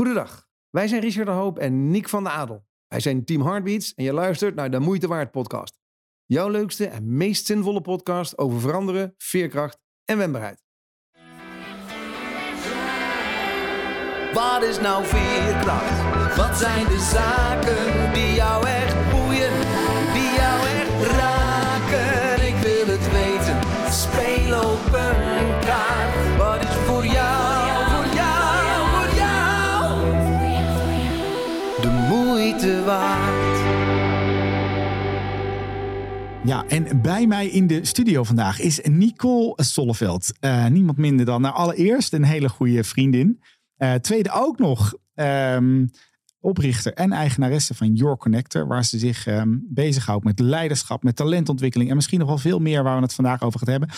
Goedendag, 0.00 0.46
wij 0.70 0.88
zijn 0.88 1.00
Richard 1.00 1.26
de 1.26 1.32
Hoop 1.32 1.58
en 1.58 1.90
Nick 1.90 2.08
van 2.08 2.24
de 2.24 2.30
Adel. 2.30 2.66
Wij 2.88 3.00
zijn 3.00 3.24
Team 3.24 3.42
Heartbeats 3.42 3.94
en 3.94 4.04
je 4.04 4.12
luistert 4.12 4.54
naar 4.54 4.70
de 4.70 4.78
Moeite 4.78 5.08
Waard 5.08 5.30
podcast. 5.30 5.80
Jouw 6.24 6.48
leukste 6.48 6.86
en 6.86 7.16
meest 7.16 7.46
zinvolle 7.46 7.80
podcast 7.80 8.38
over 8.38 8.60
veranderen, 8.60 9.14
veerkracht 9.18 9.78
en 10.04 10.18
wendbaarheid. 10.18 10.64
Wat 14.32 14.62
is 14.62 14.80
nou 14.80 15.04
veerkracht? 15.04 16.36
Wat 16.36 16.58
zijn 16.58 16.86
de 16.86 16.98
zaken 16.98 18.12
die 18.12 18.34
jou 18.34 18.66
echt 18.66 19.10
boeien, 19.10 19.52
die 20.12 20.32
jou 20.40 20.66
echt 20.66 21.12
raken? 21.16 22.46
Ik 22.46 22.56
wil 22.62 22.86
het 22.96 23.12
weten, 23.12 23.58
speel 23.92 24.72
op 24.72 24.92
een 24.92 25.64
kaart. 25.64 25.99
Ja, 36.44 36.64
en 36.68 37.02
bij 37.02 37.26
mij 37.26 37.48
in 37.48 37.66
de 37.66 37.84
studio 37.84 38.24
vandaag 38.24 38.60
is 38.60 38.80
Nicole 38.82 39.52
Solleveld. 39.56 40.32
Eh, 40.40 40.66
niemand 40.66 40.98
minder 40.98 41.26
dan 41.26 41.40
nou, 41.40 41.54
allereerst 41.54 42.12
een 42.12 42.24
hele 42.24 42.48
goede 42.48 42.84
vriendin. 42.84 43.42
Eh, 43.76 43.94
tweede 43.94 44.30
ook 44.32 44.58
nog 44.58 44.94
ehm, 45.14 45.86
oprichter 46.40 46.92
en 46.92 47.12
eigenaresse 47.12 47.74
van 47.74 47.94
Your 47.94 48.16
Connector. 48.16 48.66
Waar 48.66 48.84
ze 48.84 48.98
zich 48.98 49.26
um, 49.26 49.66
bezighoudt 49.68 50.24
met 50.24 50.38
leiderschap, 50.38 51.02
met 51.02 51.16
talentontwikkeling. 51.16 51.90
En 51.90 51.96
misschien 51.96 52.18
nog 52.18 52.28
wel 52.28 52.38
veel 52.38 52.58
meer 52.58 52.82
waar 52.82 52.96
we 52.96 53.02
het 53.02 53.14
vandaag 53.14 53.42
over 53.42 53.58
gaan 53.58 53.70
hebben. 53.70 53.88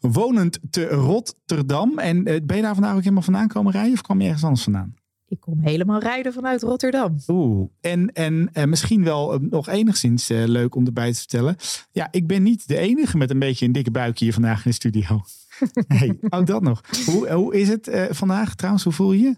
Wonend 0.00 0.58
te 0.70 0.86
Rotterdam. 0.86 1.98
En 1.98 2.16
uh, 2.16 2.24
ben 2.44 2.56
je 2.56 2.62
daar 2.62 2.74
vandaag 2.74 2.94
ook 2.94 3.02
helemaal 3.02 3.22
vandaan 3.22 3.48
komen 3.48 3.72
rijden? 3.72 3.92
Of 3.92 4.02
kwam 4.02 4.20
je 4.20 4.26
ergens 4.26 4.44
anders 4.44 4.62
vandaan? 4.62 4.94
Ik 5.28 5.40
kom 5.40 5.60
helemaal 5.60 6.00
rijden 6.00 6.32
vanuit 6.32 6.62
Rotterdam. 6.62 7.16
Oeh, 7.26 7.68
en, 7.80 8.12
en 8.12 8.50
uh, 8.52 8.64
misschien 8.64 9.04
wel 9.04 9.34
uh, 9.34 9.50
nog 9.50 9.68
enigszins 9.68 10.30
uh, 10.30 10.44
leuk 10.44 10.74
om 10.74 10.86
erbij 10.86 11.12
te 11.12 11.18
vertellen. 11.18 11.56
Ja, 11.90 12.08
ik 12.10 12.26
ben 12.26 12.42
niet 12.42 12.68
de 12.68 12.76
enige 12.76 13.16
met 13.16 13.30
een 13.30 13.38
beetje 13.38 13.66
een 13.66 13.72
dikke 13.72 13.90
buikje 13.90 14.24
hier 14.24 14.34
vandaag 14.34 14.64
in 14.64 14.70
de 14.70 14.76
studio. 14.76 15.20
hey, 15.98 16.18
ook 16.28 16.46
dat 16.46 16.62
nog. 16.62 16.80
Hoe, 17.06 17.32
hoe 17.32 17.54
is 17.54 17.68
het 17.68 17.90
vandaag 18.10 18.54
trouwens? 18.54 18.84
Hoe 18.84 18.92
voel 18.92 19.12
je 19.12 19.22
je? 19.22 19.36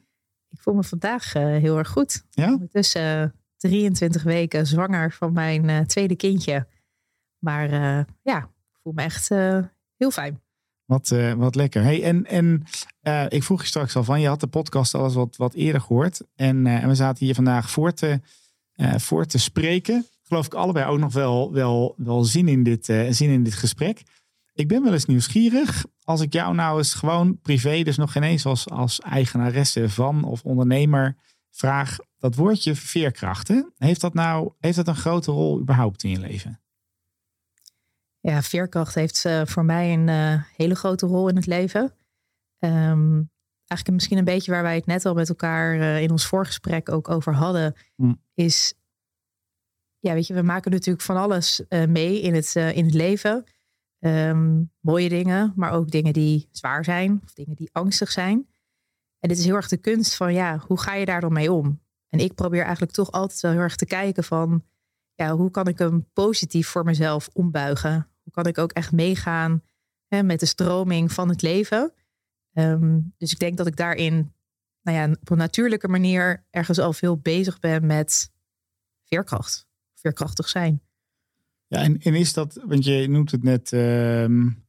Ik 0.50 0.61
voel 0.61 0.75
me 0.75 0.83
vandaag 0.83 1.33
heel 1.33 1.78
erg 1.78 1.89
goed. 1.89 2.25
Ja? 2.31 2.59
Tussen 2.72 3.34
23 3.56 4.22
weken 4.22 4.67
zwanger 4.67 5.12
van 5.12 5.33
mijn 5.33 5.87
tweede 5.87 6.17
kindje. 6.17 6.67
Maar 7.39 7.70
ja, 8.22 8.39
ik 8.39 8.78
voel 8.83 8.93
me 8.93 9.03
echt 9.03 9.28
heel 9.97 10.11
fijn. 10.11 10.41
Wat, 10.91 11.11
uh, 11.11 11.33
wat 11.33 11.55
lekker. 11.55 11.83
Hey, 11.83 12.03
en 12.03 12.27
en 12.27 12.65
uh, 13.03 13.25
ik 13.29 13.43
vroeg 13.43 13.61
je 13.61 13.67
straks 13.67 13.97
al 13.97 14.05
van, 14.05 14.21
je 14.21 14.29
had 14.29 14.41
de 14.41 14.47
podcast 14.47 14.95
alles 14.95 15.15
wat, 15.15 15.37
wat 15.37 15.55
eerder 15.55 15.81
gehoord. 15.81 16.21
En, 16.37 16.67
uh, 16.67 16.83
en 16.83 16.89
we 16.89 16.95
zaten 16.95 17.25
hier 17.25 17.35
vandaag 17.35 17.71
voor 17.71 17.93
te, 17.93 18.21
voor 18.97 19.27
te 19.27 19.39
spreken. 19.39 20.07
Geloof 20.23 20.47
ik 20.47 20.55
allebei 20.55 20.87
ook 20.87 20.99
nog 20.99 21.13
wel, 21.13 21.53
wel, 21.53 21.95
wel 21.97 22.25
zin, 22.25 22.49
in 22.49 22.63
dit, 22.63 22.85
zin 23.11 23.31
in 23.31 23.43
dit 23.43 23.55
gesprek. 23.55 24.03
Ik 24.55 24.69
ben 24.69 24.83
wel 24.83 24.93
eens 24.93 25.05
nieuwsgierig. 25.05 25.85
Als 26.05 26.21
ik 26.21 26.33
jou 26.33 26.55
nou 26.55 26.79
eens 26.79 26.95
gewoon 26.95 27.39
privé, 27.41 27.83
dus 27.83 27.97
nog 27.97 28.13
geen 28.13 28.23
eens 28.23 28.47
als, 28.47 28.69
als 28.69 29.01
eigenaresse 29.01 29.89
van 29.89 30.25
of 30.25 30.43
ondernemer, 30.43 31.17
vraag 31.51 31.97
dat 32.19 32.35
woordje 32.35 32.75
veerkrachten. 32.75 33.73
Heeft 33.77 34.01
dat 34.01 34.15
nou 34.15 34.53
heeft 34.59 34.77
dat 34.77 34.89
een 34.89 34.97
grote 34.97 35.31
rol 35.31 35.61
überhaupt 35.61 36.03
in 36.03 36.11
je 36.11 36.21
leven? 36.21 36.59
Ja, 38.21 38.43
veerkracht 38.43 38.95
heeft 38.95 39.25
uh, 39.25 39.43
voor 39.45 39.65
mij 39.65 39.93
een 39.93 40.09
uh, 40.09 40.43
hele 40.57 40.75
grote 40.75 41.07
rol 41.07 41.29
in 41.29 41.37
het 41.37 41.47
leven. 41.47 41.83
Um, 42.59 43.31
eigenlijk 43.67 43.91
misschien 43.91 44.19
een 44.19 44.25
beetje 44.25 44.51
waar 44.51 44.62
wij 44.62 44.75
het 44.75 44.87
net 44.87 45.07
al 45.07 45.15
met 45.15 45.29
elkaar 45.29 45.77
uh, 45.77 46.03
in 46.03 46.11
ons 46.11 46.27
voorgesprek 46.27 46.89
ook 46.89 47.09
over 47.09 47.35
hadden, 47.35 47.75
mm. 47.97 48.23
is, 48.35 48.75
ja, 49.99 50.12
weet 50.12 50.27
je, 50.27 50.35
we 50.35 50.43
maken 50.43 50.71
natuurlijk 50.71 51.05
van 51.05 51.17
alles 51.17 51.62
mee 51.69 52.21
in 52.21 52.35
het, 52.35 52.55
in 52.55 52.85
het 52.85 52.95
leven. 52.95 53.44
Um, 54.05 54.73
mooie 54.81 55.09
dingen, 55.09 55.53
maar 55.56 55.73
ook 55.73 55.91
dingen 55.91 56.12
die 56.12 56.49
zwaar 56.50 56.84
zijn 56.84 57.21
of 57.25 57.33
dingen 57.33 57.56
die 57.56 57.71
angstig 57.73 58.11
zijn. 58.11 58.49
En 59.19 59.28
dit 59.28 59.39
is 59.39 59.44
heel 59.44 59.55
erg 59.55 59.69
de 59.69 59.77
kunst 59.77 60.15
van, 60.15 60.33
ja, 60.33 60.59
hoe 60.59 60.81
ga 60.81 60.94
je 60.94 61.05
daar 61.05 61.21
dan 61.21 61.33
mee 61.33 61.53
om? 61.53 61.83
En 62.09 62.19
ik 62.19 62.34
probeer 62.34 62.62
eigenlijk 62.62 62.93
toch 62.93 63.12
altijd 63.12 63.41
wel 63.41 63.50
heel 63.50 63.61
erg 63.61 63.77
te 63.77 63.87
kijken 63.87 64.25
van, 64.25 64.65
ja, 65.15 65.37
hoe 65.37 65.50
kan 65.50 65.67
ik 65.67 65.78
hem 65.78 66.11
positief 66.12 66.69
voor 66.69 66.84
mezelf 66.84 67.28
ombuigen? 67.33 68.09
Kan 68.31 68.47
ik 68.47 68.59
ook 68.59 68.73
echt 68.73 68.93
meegaan 68.93 69.63
hè, 70.07 70.23
met 70.23 70.41
de 70.41 70.47
stroming 70.47 71.13
van 71.13 71.29
het 71.29 71.43
leven? 71.43 71.93
Um, 72.53 73.15
dus 73.17 73.33
ik 73.33 73.39
denk 73.39 73.57
dat 73.57 73.67
ik 73.67 73.77
daarin, 73.77 74.33
nou 74.83 74.97
ja, 74.97 75.17
op 75.21 75.31
een 75.31 75.37
natuurlijke 75.37 75.89
manier 75.89 76.47
ergens 76.51 76.79
al 76.79 76.93
veel 76.93 77.17
bezig 77.17 77.59
ben 77.59 77.87
met 77.87 78.33
veerkracht, 79.05 79.67
veerkrachtig 79.95 80.49
zijn. 80.49 80.83
Ja, 81.67 81.83
en, 81.83 81.99
en 81.99 82.15
is 82.15 82.33
dat, 82.33 82.61
want 82.65 82.85
je 82.85 83.09
noemt 83.09 83.31
het 83.31 83.43
net, 83.43 83.73
um, 83.73 84.65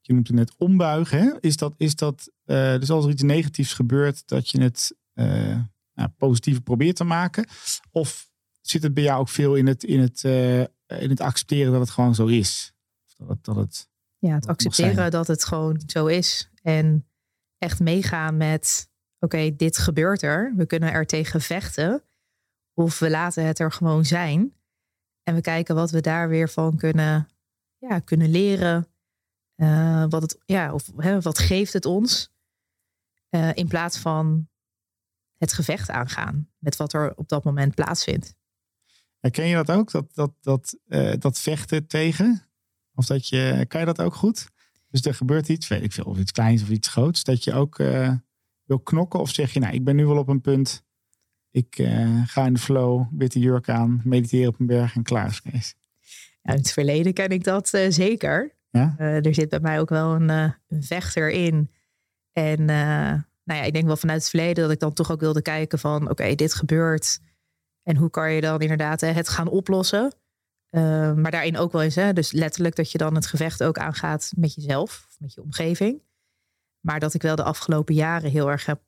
je 0.00 0.12
noemt 0.12 0.26
het 0.26 0.36
net 0.36 0.54
ombuigen. 0.56 1.40
Is 1.40 1.56
dat, 1.56 1.74
is 1.76 1.94
dat 1.94 2.30
uh, 2.46 2.78
dus 2.78 2.90
als 2.90 3.04
er 3.04 3.10
iets 3.10 3.22
negatiefs 3.22 3.72
gebeurt, 3.72 4.28
dat 4.28 4.48
je 4.50 4.62
het 4.62 4.96
uh, 5.14 5.60
nou, 5.94 6.08
positief 6.08 6.62
probeert 6.62 6.96
te 6.96 7.04
maken? 7.04 7.48
Of 7.90 8.30
zit 8.60 8.82
het 8.82 8.94
bij 8.94 9.02
jou 9.02 9.20
ook 9.20 9.28
veel 9.28 9.54
in 9.54 9.66
het, 9.66 9.84
in 9.84 10.00
het, 10.00 10.22
uh, 10.22 10.60
in 10.60 11.08
het 11.08 11.20
accepteren 11.20 11.72
dat 11.72 11.80
het 11.80 11.90
gewoon 11.90 12.14
zo 12.14 12.26
is? 12.26 12.72
Dat 13.18 13.28
het, 13.28 13.44
dat 13.44 13.56
het, 13.56 13.88
ja, 14.18 14.34
het 14.34 14.46
accepteren 14.46 15.10
dat 15.10 15.26
het 15.26 15.44
gewoon 15.44 15.82
zo 15.86 16.06
is. 16.06 16.50
En 16.62 17.08
echt 17.58 17.80
meegaan 17.80 18.36
met, 18.36 18.90
oké, 19.18 19.56
dit 19.56 19.78
gebeurt 19.78 20.22
er. 20.22 20.52
We 20.56 20.66
kunnen 20.66 20.92
er 20.92 21.06
tegen 21.06 21.40
vechten. 21.40 22.02
Of 22.74 22.98
we 22.98 23.10
laten 23.10 23.44
het 23.44 23.58
er 23.58 23.72
gewoon 23.72 24.04
zijn. 24.04 24.54
En 25.22 25.34
we 25.34 25.40
kijken 25.40 25.74
wat 25.74 25.90
we 25.90 26.00
daar 26.00 26.28
weer 26.28 26.48
van 26.48 26.76
kunnen, 26.76 27.28
ja, 27.78 27.98
kunnen 27.98 28.30
leren. 28.30 28.88
Uh, 29.56 30.04
wat, 30.08 30.22
het, 30.22 30.38
ja, 30.44 30.72
of, 30.72 30.92
hè, 30.96 31.20
wat 31.20 31.38
geeft 31.38 31.72
het 31.72 31.84
ons? 31.84 32.32
Uh, 33.30 33.50
in 33.54 33.68
plaats 33.68 33.98
van 33.98 34.48
het 35.36 35.52
gevecht 35.52 35.90
aangaan 35.90 36.50
met 36.58 36.76
wat 36.76 36.92
er 36.92 37.16
op 37.16 37.28
dat 37.28 37.44
moment 37.44 37.74
plaatsvindt. 37.74 38.34
Herken 39.18 39.46
je 39.46 39.54
dat 39.54 39.70
ook? 39.70 39.90
Dat, 39.90 40.14
dat, 40.14 40.32
dat, 40.40 40.78
uh, 40.86 41.12
dat 41.18 41.38
vechten 41.38 41.86
tegen? 41.86 42.47
Of 42.98 43.06
dat 43.06 43.28
je, 43.28 43.64
kan 43.68 43.80
je 43.80 43.86
dat 43.86 44.00
ook 44.00 44.14
goed? 44.14 44.48
Dus 44.90 45.02
er 45.02 45.14
gebeurt 45.14 45.48
iets, 45.48 45.68
weet 45.68 45.82
ik 45.82 45.92
veel, 45.92 46.04
of 46.04 46.18
iets 46.18 46.32
kleins 46.32 46.62
of 46.62 46.68
iets 46.68 46.88
groots, 46.88 47.24
dat 47.24 47.44
je 47.44 47.52
ook 47.52 47.78
uh, 47.78 48.12
wil 48.64 48.78
knokken? 48.78 49.20
Of 49.20 49.30
zeg 49.30 49.52
je, 49.52 49.60
nou, 49.60 49.74
ik 49.74 49.84
ben 49.84 49.96
nu 49.96 50.06
wel 50.06 50.16
op 50.18 50.28
een 50.28 50.40
punt, 50.40 50.84
ik 51.50 51.78
uh, 51.78 52.22
ga 52.26 52.46
in 52.46 52.52
de 52.52 52.60
flow, 52.60 53.06
witte 53.10 53.38
jurk 53.38 53.68
aan, 53.68 54.00
mediteren 54.04 54.48
op 54.48 54.60
een 54.60 54.66
berg 54.66 54.94
en 54.94 55.02
klaar 55.02 55.28
is 55.28 55.42
Kees. 55.42 55.74
Ja, 56.42 56.52
in 56.52 56.58
het 56.58 56.72
verleden 56.72 57.12
ken 57.12 57.28
ik 57.28 57.44
dat 57.44 57.72
uh, 57.74 57.90
zeker. 57.90 58.56
Ja? 58.70 58.94
er 58.98 59.34
zit 59.34 59.48
bij 59.48 59.60
mij 59.60 59.80
ook 59.80 59.88
wel 59.88 60.14
een, 60.14 60.28
een 60.28 60.82
vechter 60.82 61.30
in. 61.30 61.70
En 62.32 62.64
nou 62.64 63.22
ja, 63.44 63.62
ik 63.62 63.72
denk 63.72 63.86
wel 63.86 63.96
vanuit 63.96 64.20
het 64.20 64.30
verleden 64.30 64.62
dat 64.62 64.72
ik 64.72 64.80
dan 64.80 64.92
toch 64.92 65.10
ook 65.10 65.20
wilde 65.20 65.42
kijken 65.42 65.78
van, 65.78 66.02
oké, 66.02 66.10
okay, 66.10 66.34
dit 66.34 66.54
gebeurt. 66.54 67.20
En 67.82 67.96
hoe 67.96 68.10
kan 68.10 68.32
je 68.32 68.40
dan 68.40 68.60
inderdaad 68.60 69.00
het 69.00 69.28
gaan 69.28 69.48
oplossen? 69.48 70.12
Uh, 70.70 71.14
maar 71.14 71.30
daarin 71.30 71.56
ook 71.56 71.72
wel 71.72 71.82
eens, 71.82 71.94
hè, 71.94 72.12
dus 72.12 72.32
letterlijk 72.32 72.76
dat 72.76 72.92
je 72.92 72.98
dan 72.98 73.14
het 73.14 73.26
gevecht 73.26 73.62
ook 73.62 73.78
aangaat 73.78 74.32
met 74.36 74.54
jezelf 74.54 75.04
of 75.08 75.20
met 75.20 75.34
je 75.34 75.42
omgeving. 75.42 76.02
Maar 76.80 77.00
dat 77.00 77.14
ik 77.14 77.22
wel 77.22 77.36
de 77.36 77.42
afgelopen 77.42 77.94
jaren 77.94 78.30
heel 78.30 78.50
erg 78.50 78.66
heb, 78.66 78.82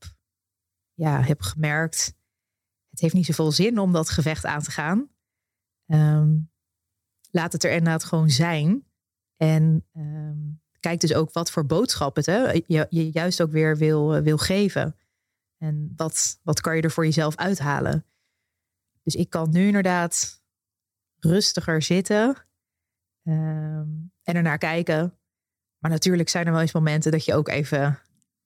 ja, 0.95 1.23
heb 1.23 1.41
gemerkt, 1.43 2.15
het 2.91 3.01
heeft 3.01 3.15
niet 3.15 3.27
zoveel 3.27 3.53
zin 3.53 3.79
om 3.79 3.93
dat 3.93 4.11
gevecht 4.11 4.45
aan 4.45 4.63
te 4.63 4.71
gaan. 4.71 5.09
Um, 5.87 6.51
laat 7.31 7.53
het 7.53 7.65
er 7.65 7.71
inderdaad 7.71 8.05
gewoon 8.05 8.31
zijn. 8.31 8.85
En 9.37 9.87
um, 9.93 10.63
kijk 10.81 11.01
dus 11.01 11.15
ook 11.15 11.33
wat 11.33 11.51
voor 11.51 11.67
boodschap 11.67 12.17
het 12.17 12.27
hè, 12.27 12.51
je, 12.67 12.87
je 12.91 13.11
juist 13.13 13.43
ook 13.43 13.51
weer 13.51 13.77
wil, 13.77 14.23
wil 14.23 14.39
geven. 14.39 14.97
En 15.57 15.93
wat, 15.97 16.41
wat 16.43 16.61
kan 16.61 16.77
je 16.77 16.83
er 16.83 16.91
voor 16.91 17.05
jezelf 17.05 17.37
uithalen? 17.37 18.07
Dus 19.03 19.15
ik 19.15 19.31
kan 19.31 19.51
nu 19.51 19.67
inderdaad 19.67 20.40
rustiger 21.21 21.83
zitten 21.83 22.29
um, 23.25 24.13
en 24.23 24.35
ernaar 24.35 24.59
kijken. 24.59 25.15
Maar 25.79 25.91
natuurlijk 25.91 26.29
zijn 26.29 26.47
er 26.47 26.53
wel 26.53 26.61
eens 26.61 26.73
momenten 26.73 27.13
dat 27.13 27.25
je 27.25 27.35
ook 27.35 27.49
even 27.49 27.99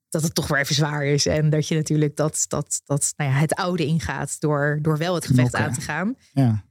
dat 0.09 0.23
het 0.23 0.35
toch 0.35 0.49
weer 0.49 0.59
even 0.59 0.75
zwaar 0.75 1.05
is. 1.05 1.27
En 1.27 1.51
dat 1.51 1.69
je 1.69 1.75
natuurlijk 1.75 2.17
dat, 2.17 2.45
dat, 2.49 2.81
dat 2.85 3.13
nou 3.17 3.31
ja, 3.31 3.37
het 3.37 3.55
oude 3.55 3.87
ingaat 3.87 4.41
door, 4.41 4.79
door 4.83 4.99
wel 4.99 5.15
het 5.15 5.27
gevecht 5.27 5.55
aan 5.55 5.73
te 5.73 5.81
gaan. 5.81 6.17
Ja. 6.33 6.65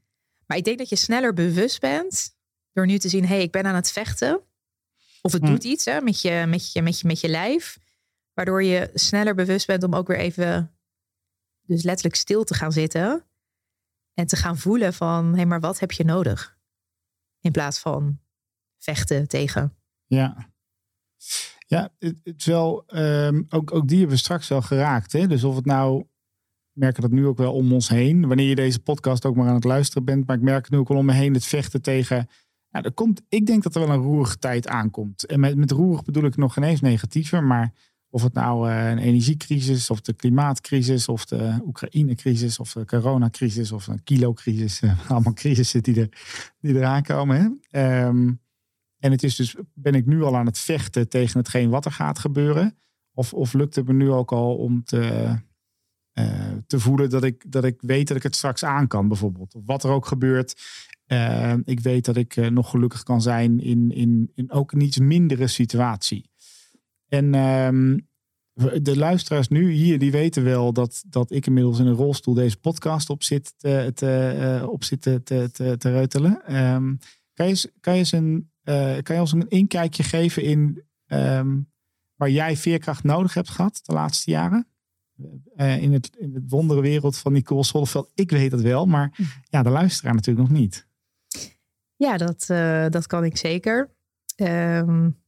Maar 0.46 0.58
ik 0.58 0.64
denk 0.64 0.78
dat 0.78 0.90
je 0.90 0.96
sneller 0.96 1.34
bewust 1.34 1.80
bent 1.80 2.36
door 2.74 2.86
nu 2.86 2.98
te 2.98 3.10
zien, 3.10 3.26
hé, 3.26 3.34
hey, 3.34 3.44
ik 3.44 3.52
ben 3.52 3.66
aan 3.66 3.76
het 3.76 3.92
vechten. 3.92 4.42
Of 5.22 5.32
het 5.32 5.42
Hm. 5.42 5.48
doet 5.48 5.64
iets 5.64 5.86
hè, 5.86 6.02
met, 6.02 6.22
je, 6.22 6.44
met, 6.48 6.72
je, 6.72 6.82
met, 6.82 7.00
je, 7.00 7.08
met 7.08 7.20
je 7.20 7.30
lijf. 7.30 7.78
Waardoor 8.34 8.64
je 8.64 8.92
sneller 8.94 9.36
bewust 9.36 9.68
bent 9.68 9.84
om 9.84 9.96
ook 9.96 10.08
weer 10.08 10.18
even, 10.18 10.72
dus 11.62 11.84
letterlijk 11.84 12.16
stil 12.16 12.44
te 12.44 12.54
gaan 12.54 12.72
zitten. 12.72 13.26
En 14.14 14.28
te 14.28 14.36
gaan 14.36 14.58
voelen 14.58 14.94
van, 14.94 15.26
hé, 15.30 15.36
hey, 15.36 15.46
maar 15.46 15.60
wat 15.60 15.80
heb 15.80 15.92
je 15.92 16.04
nodig? 16.04 16.58
In 17.40 17.52
plaats 17.52 17.80
van 17.80 18.20
vechten 18.78 19.28
tegen. 19.28 19.78
Ja. 20.06 20.52
Ja, 21.68 21.94
het, 22.00 22.44
wel, 22.44 22.84
ehm, 22.88 23.44
ook, 23.50 23.74
ook 23.74 23.88
die 23.88 23.98
hebben 23.98 24.16
we 24.16 24.22
straks 24.22 24.48
wel 24.48 24.62
geraakt. 24.62 25.12
Hè? 25.12 25.28
Dus 25.28 25.44
of 25.44 25.56
het 25.56 25.66
nou 25.66 26.06
merk 26.72 27.02
dat 27.02 27.12
nu 27.12 27.26
ook 27.26 27.38
wel 27.38 27.54
om 27.54 27.74
ons 27.74 27.90
heen. 27.90 28.28
Wanneer 28.28 28.48
je 28.48 28.56
deze 28.56 28.80
podcast 28.80 29.26
ook 29.26 29.36
maar 29.36 29.48
aan 29.48 29.56
het 29.56 29.64
luisteren 29.64 30.06
bent. 30.06 30.28
Maar 30.28 30.36
ik 30.36 30.42
merk 30.42 30.70
nu 30.70 30.78
ook 30.78 30.90
al 30.90 30.98
om 30.98 31.06
me 31.06 31.14
heen 31.14 31.34
het 31.34 31.46
vechten 31.46 31.82
tegen. 31.82 32.28
Nou, 32.70 32.86
er 32.86 32.94
komt, 32.94 33.22
ik 33.30 33.46
denk 33.46 33.64
dat 33.64 33.76
er 33.76 33.82
wel 33.82 33.96
een 33.96 34.02
roerige 34.02 34.38
tijd 34.38 34.68
aankomt. 34.68 35.26
En 35.26 35.40
met, 35.40 35.56
met 35.56 35.72
roerig 35.72 36.04
bedoel 36.04 36.24
ik 36.24 36.36
nog 36.36 36.54
geen 36.54 36.64
eens 36.64 36.82
negatiever. 36.82 37.44
Maar 37.44 37.74
of 38.14 38.24
het 38.24 38.34
nou 38.34 38.70
uh, 38.70 38.90
een 38.90 38.98
energiecrisis, 38.98 39.90
of 39.90 40.02
de 40.02 40.14
klimaatcrisis, 40.14 41.08
of 41.08 41.26
de 41.26 41.60
Oekraïne-crisis, 41.66 42.60
of 42.60 42.74
de 42.74 42.86
coronacrisis, 42.86 43.72
of 43.72 43.88
een 43.88 44.04
kilocrisis. 44.04 44.82
Uh, 44.82 45.10
allemaal 45.12 45.34
crisissen 45.34 45.84
die, 45.84 46.00
er, 46.02 46.10
die 46.60 46.76
eraan 46.76 47.04
komen. 47.04 47.60
Um, 47.72 48.42
en 49.00 49.12
het 49.12 49.24
is 49.24 49.36
dus, 49.36 49.56
ben 49.74 49.96
ik 49.96 50.06
nu 50.06 50.24
al 50.24 50.38
aan 50.38 50.46
het 50.46 50.60
vechten 50.60 51.10
tegen 51.10 51.40
hetgeen 51.40 51.70
wat 51.70 51.86
er 51.86 51.92
gaat 51.92 52.20
gebeuren? 52.20 52.78
Of, 53.14 53.34
of 53.34 53.54
lukt 53.54 53.76
het 53.76 53.88
me 53.88 53.94
nu 53.94 54.12
ook 54.12 54.32
al 54.32 54.56
om 54.56 54.84
te, 54.84 55.36
uh, 56.14 56.52
te 56.68 56.80
voelen 56.80 57.10
dat 57.10 57.24
ik, 57.24 57.52
dat 57.52 57.64
ik 57.64 57.82
weet 57.82 58.08
dat 58.08 58.18
ik 58.18 58.24
het 58.24 58.36
straks 58.36 58.64
aan 58.64 58.88
kan, 58.88 59.08
bijvoorbeeld? 59.08 59.56
Of 59.56 59.62
wat 59.66 59.84
er 59.84 59.90
ook 59.90 60.06
gebeurt. 60.06 60.62
Ik 61.64 61.80
weet 61.80 62.06
dat 62.06 62.16
ik 62.16 62.52
nog 62.52 62.70
gelukkig 62.70 63.04
kan 63.04 63.22
zijn 63.22 63.60
in, 63.60 63.92
in, 63.92 64.32
in 64.36 64.52
ook 64.52 64.72
een 64.72 64.82
iets 64.82 65.00
mindere 65.00 65.48
situatie. 65.48 66.32
En 67.14 67.36
um, 67.36 68.08
de 68.82 68.98
luisteraars 68.98 69.48
nu 69.48 69.72
hier, 69.72 70.00
die 70.00 70.12
weten 70.12 70.44
wel 70.44 70.74
dat, 70.74 71.04
dat 71.08 71.32
ik 71.32 71.46
inmiddels 71.46 71.80
in 71.80 71.86
een 71.86 71.94
rolstoel 71.94 72.34
deze 72.34 72.58
podcast 72.58 73.10
op 73.10 73.24
zit 73.24 73.54
te, 73.58 73.92
te, 73.94 74.68
op 74.70 74.84
zit 74.84 75.02
te, 75.02 75.24
te, 75.24 75.50
te, 75.52 75.76
te 75.78 75.92
reutelen. 75.92 76.56
Um, 76.56 76.98
kan, 77.34 77.48
je, 77.48 77.72
kan, 77.80 77.94
je 77.94 78.00
eens 78.00 78.12
een, 78.12 78.52
kan 79.04 79.16
je 79.16 79.22
ons 79.22 79.32
een 79.32 79.50
inkijkje 79.50 80.04
geven 80.04 80.44
in 80.44 80.84
um, 81.08 81.72
waar 82.16 82.30
jij 82.30 82.58
veerkracht 82.58 83.04
nodig 83.04 83.34
hebt 83.34 83.50
gehad 83.50 83.80
de 83.84 83.94
laatste 83.94 84.32
jaren? 84.32 84.68
Uh, 85.56 85.82
in, 85.82 85.94
het, 85.94 86.16
in 86.18 86.34
het 86.34 86.44
wondere 86.48 86.82
wereld 86.82 87.18
van 87.18 87.34
Nicole 87.34 87.64
Solveld. 87.64 88.12
Ik 88.14 88.32
weet 88.32 88.52
het 88.52 88.62
wel, 88.62 88.86
maar 88.86 89.18
ja, 89.50 89.64
de 89.64 89.70
luisteraar 89.70 90.14
natuurlijk 90.14 90.50
nog 90.50 90.60
niet. 90.60 90.88
Ja, 91.96 92.18
dat, 92.18 92.48
uh, 92.52 92.90
dat 92.90 93.08
kan 93.08 93.24
ik 93.24 93.38
zeker. 93.38 93.96
Um, 94.36 95.22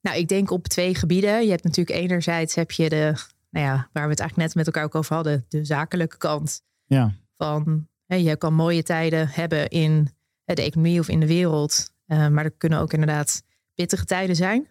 nou, 0.00 0.16
ik 0.16 0.28
denk 0.28 0.50
op 0.50 0.68
twee 0.68 0.94
gebieden. 0.94 1.44
Je 1.44 1.50
hebt 1.50 1.64
natuurlijk 1.64 1.98
enerzijds 1.98 2.54
heb 2.54 2.70
je 2.70 2.88
de, 2.88 3.12
nou 3.50 3.66
ja, 3.66 3.88
waar 3.92 4.04
we 4.04 4.10
het 4.10 4.20
eigenlijk 4.20 4.36
net 4.36 4.54
met 4.54 4.66
elkaar 4.66 4.84
ook 4.84 4.94
over 4.94 5.14
hadden, 5.14 5.44
de 5.48 5.64
zakelijke 5.64 6.16
kant. 6.16 6.62
Ja. 6.84 7.14
Van, 7.36 7.88
hè, 8.06 8.16
je 8.16 8.36
kan 8.36 8.54
mooie 8.54 8.82
tijden 8.82 9.28
hebben 9.28 9.68
in 9.68 10.08
de 10.44 10.62
economie 10.62 11.00
of 11.00 11.08
in 11.08 11.20
de 11.20 11.26
wereld. 11.26 11.92
Uh, 12.06 12.28
maar 12.28 12.44
er 12.44 12.50
kunnen 12.50 12.78
ook 12.78 12.92
inderdaad 12.92 13.42
pittige 13.74 14.04
tijden 14.04 14.36
zijn. 14.36 14.68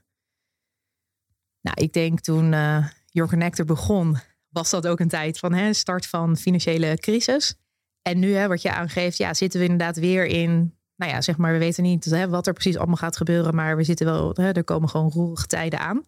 Nou, 1.61 1.81
ik 1.81 1.93
denk 1.93 2.19
toen 2.19 2.51
uh, 2.51 2.87
Your 3.05 3.29
Connector 3.29 3.65
begon, 3.65 4.17
was 4.49 4.69
dat 4.69 4.87
ook 4.87 4.99
een 4.99 5.07
tijd 5.07 5.39
van 5.39 5.53
hè, 5.53 5.73
start 5.73 6.05
van 6.05 6.37
financiële 6.37 6.97
crisis. 6.97 7.55
En 8.01 8.19
nu, 8.19 8.33
hè, 8.33 8.47
wat 8.47 8.61
je 8.61 8.71
aangeeft, 8.71 9.17
ja, 9.17 9.33
zitten 9.33 9.59
we 9.59 9.65
inderdaad 9.65 9.97
weer 9.97 10.25
in, 10.25 10.78
nou 11.00 11.12
ja, 11.12 11.22
zeg 11.22 11.38
maar, 11.38 11.54
we 11.54 11.57
weten 11.57 11.84
niet 11.84 12.06
hè, 12.06 12.30
wat 12.30 12.48
er 12.48 12.54
precies 12.54 12.78
allemaal 12.78 12.96
gaat 12.96 13.18
gebeuren, 13.18 13.56
maar 13.56 13.78
we 13.78 13.84
zitten 13.84 14.06
wel, 14.06 14.31
hè, 14.34 14.51
er 14.51 14.63
komen 14.63 14.90
gewoon 14.90 15.10
roerige 15.10 15.48
tijden 15.48 15.80
aan. 15.80 16.04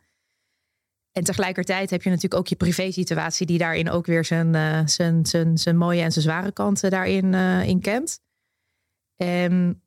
En 1.12 1.24
tegelijkertijd 1.24 1.90
heb 1.90 2.02
je 2.02 2.10
natuurlijk 2.10 2.40
ook 2.40 2.48
je 2.48 2.56
privé-situatie, 2.56 3.46
die 3.46 3.58
daarin 3.58 3.90
ook 3.90 4.06
weer 4.06 4.26
zijn, 4.26 4.56
uh, 4.56 4.82
zijn, 4.86 5.26
zijn, 5.26 5.58
zijn 5.58 5.78
mooie 5.78 6.02
en 6.02 6.12
zijn 6.12 6.26
zware 6.26 6.52
kanten 6.52 6.92
daarin 6.92 7.34
uh, 7.34 7.68
in 7.68 7.82
kent. 7.82 8.20
En 9.16 9.82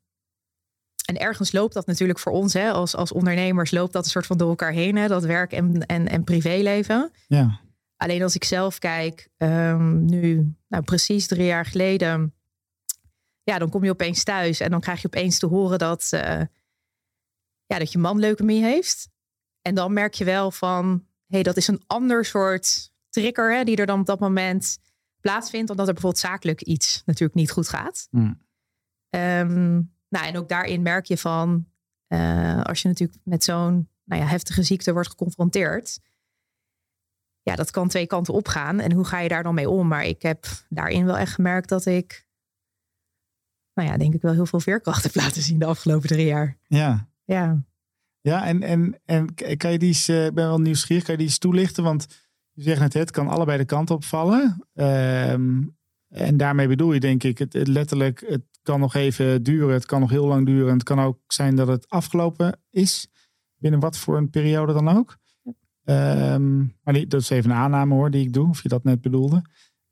en 1.04 1.18
ergens 1.18 1.52
loopt 1.52 1.74
dat 1.74 1.86
natuurlijk 1.86 2.18
voor 2.18 2.32
ons, 2.32 2.52
hè, 2.52 2.70
als, 2.70 2.96
als 2.96 3.12
ondernemers, 3.12 3.70
loopt 3.70 3.92
dat 3.92 4.04
een 4.04 4.10
soort 4.10 4.26
van 4.26 4.38
door 4.38 4.48
elkaar 4.48 4.72
heen, 4.72 4.96
hè, 4.96 5.08
dat 5.08 5.24
werk 5.24 5.52
en, 5.52 5.86
en, 5.86 6.08
en 6.08 6.24
privéleven. 6.24 7.10
Ja. 7.26 7.60
Alleen 7.96 8.22
als 8.22 8.34
ik 8.34 8.44
zelf 8.44 8.78
kijk, 8.78 9.28
um, 9.36 10.04
nu 10.04 10.54
nou, 10.68 10.82
precies 10.84 11.26
drie 11.26 11.46
jaar 11.46 11.66
geleden, 11.66 12.34
ja, 13.44 13.58
dan 13.58 13.70
kom 13.70 13.84
je 13.84 13.90
opeens 13.90 14.24
thuis 14.24 14.60
en 14.60 14.70
dan 14.70 14.80
krijg 14.80 15.00
je 15.00 15.06
opeens 15.06 15.38
te 15.38 15.46
horen 15.46 15.78
dat, 15.78 16.10
uh, 16.14 16.20
ja, 17.66 17.78
dat 17.78 17.92
je 17.92 17.98
man 17.98 18.18
leukemie 18.18 18.62
heeft. 18.62 19.08
En 19.62 19.74
dan 19.74 19.92
merk 19.92 20.14
je 20.14 20.24
wel 20.24 20.50
van, 20.50 21.06
hey, 21.26 21.42
dat 21.42 21.56
is 21.56 21.68
een 21.68 21.82
ander 21.86 22.24
soort 22.24 22.92
trigger 23.08 23.56
hè, 23.56 23.64
die 23.64 23.76
er 23.76 23.86
dan 23.86 24.00
op 24.00 24.06
dat 24.06 24.20
moment 24.20 24.78
plaatsvindt, 25.20 25.70
omdat 25.70 25.86
er 25.86 25.92
bijvoorbeeld 25.92 26.22
zakelijk 26.22 26.62
iets 26.62 27.02
natuurlijk 27.04 27.38
niet 27.38 27.50
goed 27.50 27.68
gaat. 27.68 28.08
Mm. 28.10 28.42
Um, 29.10 29.92
nou, 30.08 30.26
en 30.26 30.36
ook 30.36 30.48
daarin 30.48 30.82
merk 30.82 31.06
je 31.06 31.18
van, 31.18 31.66
uh, 32.08 32.62
als 32.62 32.82
je 32.82 32.88
natuurlijk 32.88 33.20
met 33.24 33.44
zo'n 33.44 33.88
nou 34.04 34.22
ja, 34.22 34.28
heftige 34.28 34.62
ziekte 34.62 34.92
wordt 34.92 35.08
geconfronteerd. 35.08 36.00
Ja, 37.42 37.56
dat 37.56 37.70
kan 37.70 37.88
twee 37.88 38.06
kanten 38.06 38.34
opgaan. 38.34 38.80
En 38.80 38.92
hoe 38.92 39.04
ga 39.04 39.18
je 39.18 39.28
daar 39.28 39.42
dan 39.42 39.54
mee 39.54 39.70
om? 39.70 39.88
Maar 39.88 40.04
ik 40.04 40.22
heb 40.22 40.46
daarin 40.68 41.04
wel 41.04 41.18
echt 41.18 41.32
gemerkt 41.32 41.68
dat 41.68 41.86
ik, 41.86 42.23
nou 43.74 43.88
ja, 43.88 43.96
denk 43.96 44.14
ik 44.14 44.22
wel 44.22 44.32
heel 44.32 44.46
veel 44.46 44.60
veerkracht 44.60 45.02
heb 45.02 45.14
laten 45.24 45.42
zien 45.42 45.58
de 45.58 45.64
afgelopen 45.64 46.08
drie 46.08 46.26
jaar. 46.26 46.58
Ja. 46.66 47.08
Ja. 47.24 47.64
Ja, 48.20 48.46
en, 48.46 48.62
en, 48.62 49.00
en 49.04 49.34
kan 49.56 49.72
je 49.72 49.78
die 49.78 49.88
eens, 49.88 50.08
uh, 50.08 50.26
ik 50.26 50.34
ben 50.34 50.46
wel 50.46 50.60
nieuwsgierig, 50.60 51.04
kan 51.04 51.12
je 51.12 51.20
die 51.20 51.28
eens 51.28 51.38
toelichten? 51.38 51.84
Want 51.84 52.06
je 52.52 52.62
zegt 52.62 52.80
net, 52.80 52.92
het 52.92 53.10
kan 53.10 53.28
allebei 53.28 53.58
de 53.58 53.64
kant 53.64 53.90
opvallen. 53.90 54.66
Um, 54.74 55.76
en 56.08 56.36
daarmee 56.36 56.68
bedoel 56.68 56.92
je 56.92 57.00
denk 57.00 57.22
ik 57.22 57.38
het, 57.38 57.52
het 57.52 57.68
letterlijk, 57.68 58.24
het 58.26 58.42
kan 58.62 58.80
nog 58.80 58.94
even 58.94 59.42
duren, 59.42 59.74
het 59.74 59.86
kan 59.86 60.00
nog 60.00 60.10
heel 60.10 60.26
lang 60.26 60.46
duren. 60.46 60.68
En 60.68 60.74
het 60.74 60.82
kan 60.82 61.00
ook 61.00 61.18
zijn 61.26 61.56
dat 61.56 61.68
het 61.68 61.88
afgelopen 61.88 62.60
is, 62.70 63.08
binnen 63.56 63.80
wat 63.80 63.98
voor 63.98 64.16
een 64.16 64.30
periode 64.30 64.72
dan 64.72 64.88
ook. 64.88 65.16
Um, 65.84 66.76
maar 66.82 66.94
die, 66.94 67.06
dat 67.06 67.20
is 67.20 67.30
even 67.30 67.50
een 67.50 67.56
aanname 67.56 67.94
hoor, 67.94 68.10
die 68.10 68.26
ik 68.26 68.32
doe, 68.32 68.48
of 68.48 68.62
je 68.62 68.68
dat 68.68 68.84
net 68.84 69.00
bedoelde. 69.00 69.42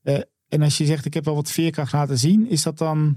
Uh, 0.03 0.21
en 0.49 0.63
als 0.63 0.79
je 0.79 0.85
zegt, 0.85 1.05
ik 1.05 1.15
heb 1.15 1.25
wel 1.25 1.35
wat 1.35 1.51
veerkracht 1.51 1.93
laten 1.93 2.19
zien, 2.19 2.49
is 2.49 2.63
dat 2.63 2.79
dan... 2.79 3.17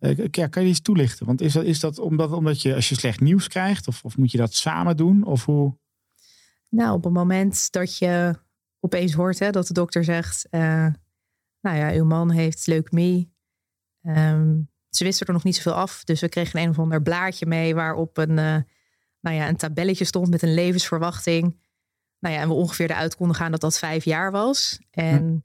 Uh, 0.00 0.26
ja, 0.30 0.46
kan 0.46 0.62
je 0.62 0.68
eens 0.68 0.80
toelichten? 0.80 1.26
Want 1.26 1.40
is 1.40 1.52
dat, 1.52 1.64
is 1.64 1.80
dat 1.80 1.98
omdat, 1.98 2.32
omdat 2.32 2.62
je, 2.62 2.74
als 2.74 2.88
je 2.88 2.94
slecht 2.94 3.20
nieuws 3.20 3.48
krijgt, 3.48 3.88
of, 3.88 4.04
of 4.04 4.16
moet 4.16 4.30
je 4.30 4.38
dat 4.38 4.54
samen 4.54 4.96
doen? 4.96 5.24
Of 5.24 5.44
hoe? 5.44 5.76
Nou, 6.68 6.94
op 6.94 7.04
het 7.04 7.12
moment 7.12 7.72
dat 7.72 7.98
je 7.98 8.38
opeens 8.80 9.12
hoort 9.12 9.38
hè, 9.38 9.50
dat 9.50 9.66
de 9.66 9.74
dokter 9.74 10.04
zegt... 10.04 10.46
Uh, 10.50 10.86
nou 11.60 11.76
ja, 11.76 11.92
uw 11.92 12.04
man 12.04 12.30
heeft 12.30 12.66
leukemie. 12.66 13.32
Um, 14.02 14.70
ze 14.90 15.04
wisten 15.04 15.26
er 15.26 15.32
nog 15.32 15.44
niet 15.44 15.56
zoveel 15.56 15.72
af. 15.72 16.04
Dus 16.04 16.20
we 16.20 16.28
kregen 16.28 16.60
een 16.60 16.68
of 16.68 16.78
ander 16.78 17.02
blaadje 17.02 17.46
mee 17.46 17.74
waarop 17.74 18.16
een, 18.16 18.30
uh, 18.30 18.56
nou 19.20 19.36
ja, 19.36 19.48
een 19.48 19.56
tabelletje 19.56 20.04
stond 20.04 20.30
met 20.30 20.42
een 20.42 20.54
levensverwachting. 20.54 21.58
Nou 22.18 22.34
ja, 22.34 22.40
en 22.40 22.48
we 22.48 22.54
ongeveer 22.54 22.90
eruit 22.90 23.16
konden 23.16 23.36
gaan 23.36 23.50
dat 23.50 23.60
dat 23.60 23.78
vijf 23.78 24.04
jaar 24.04 24.30
was. 24.30 24.80
En 24.90 25.18
hm. 25.18 25.38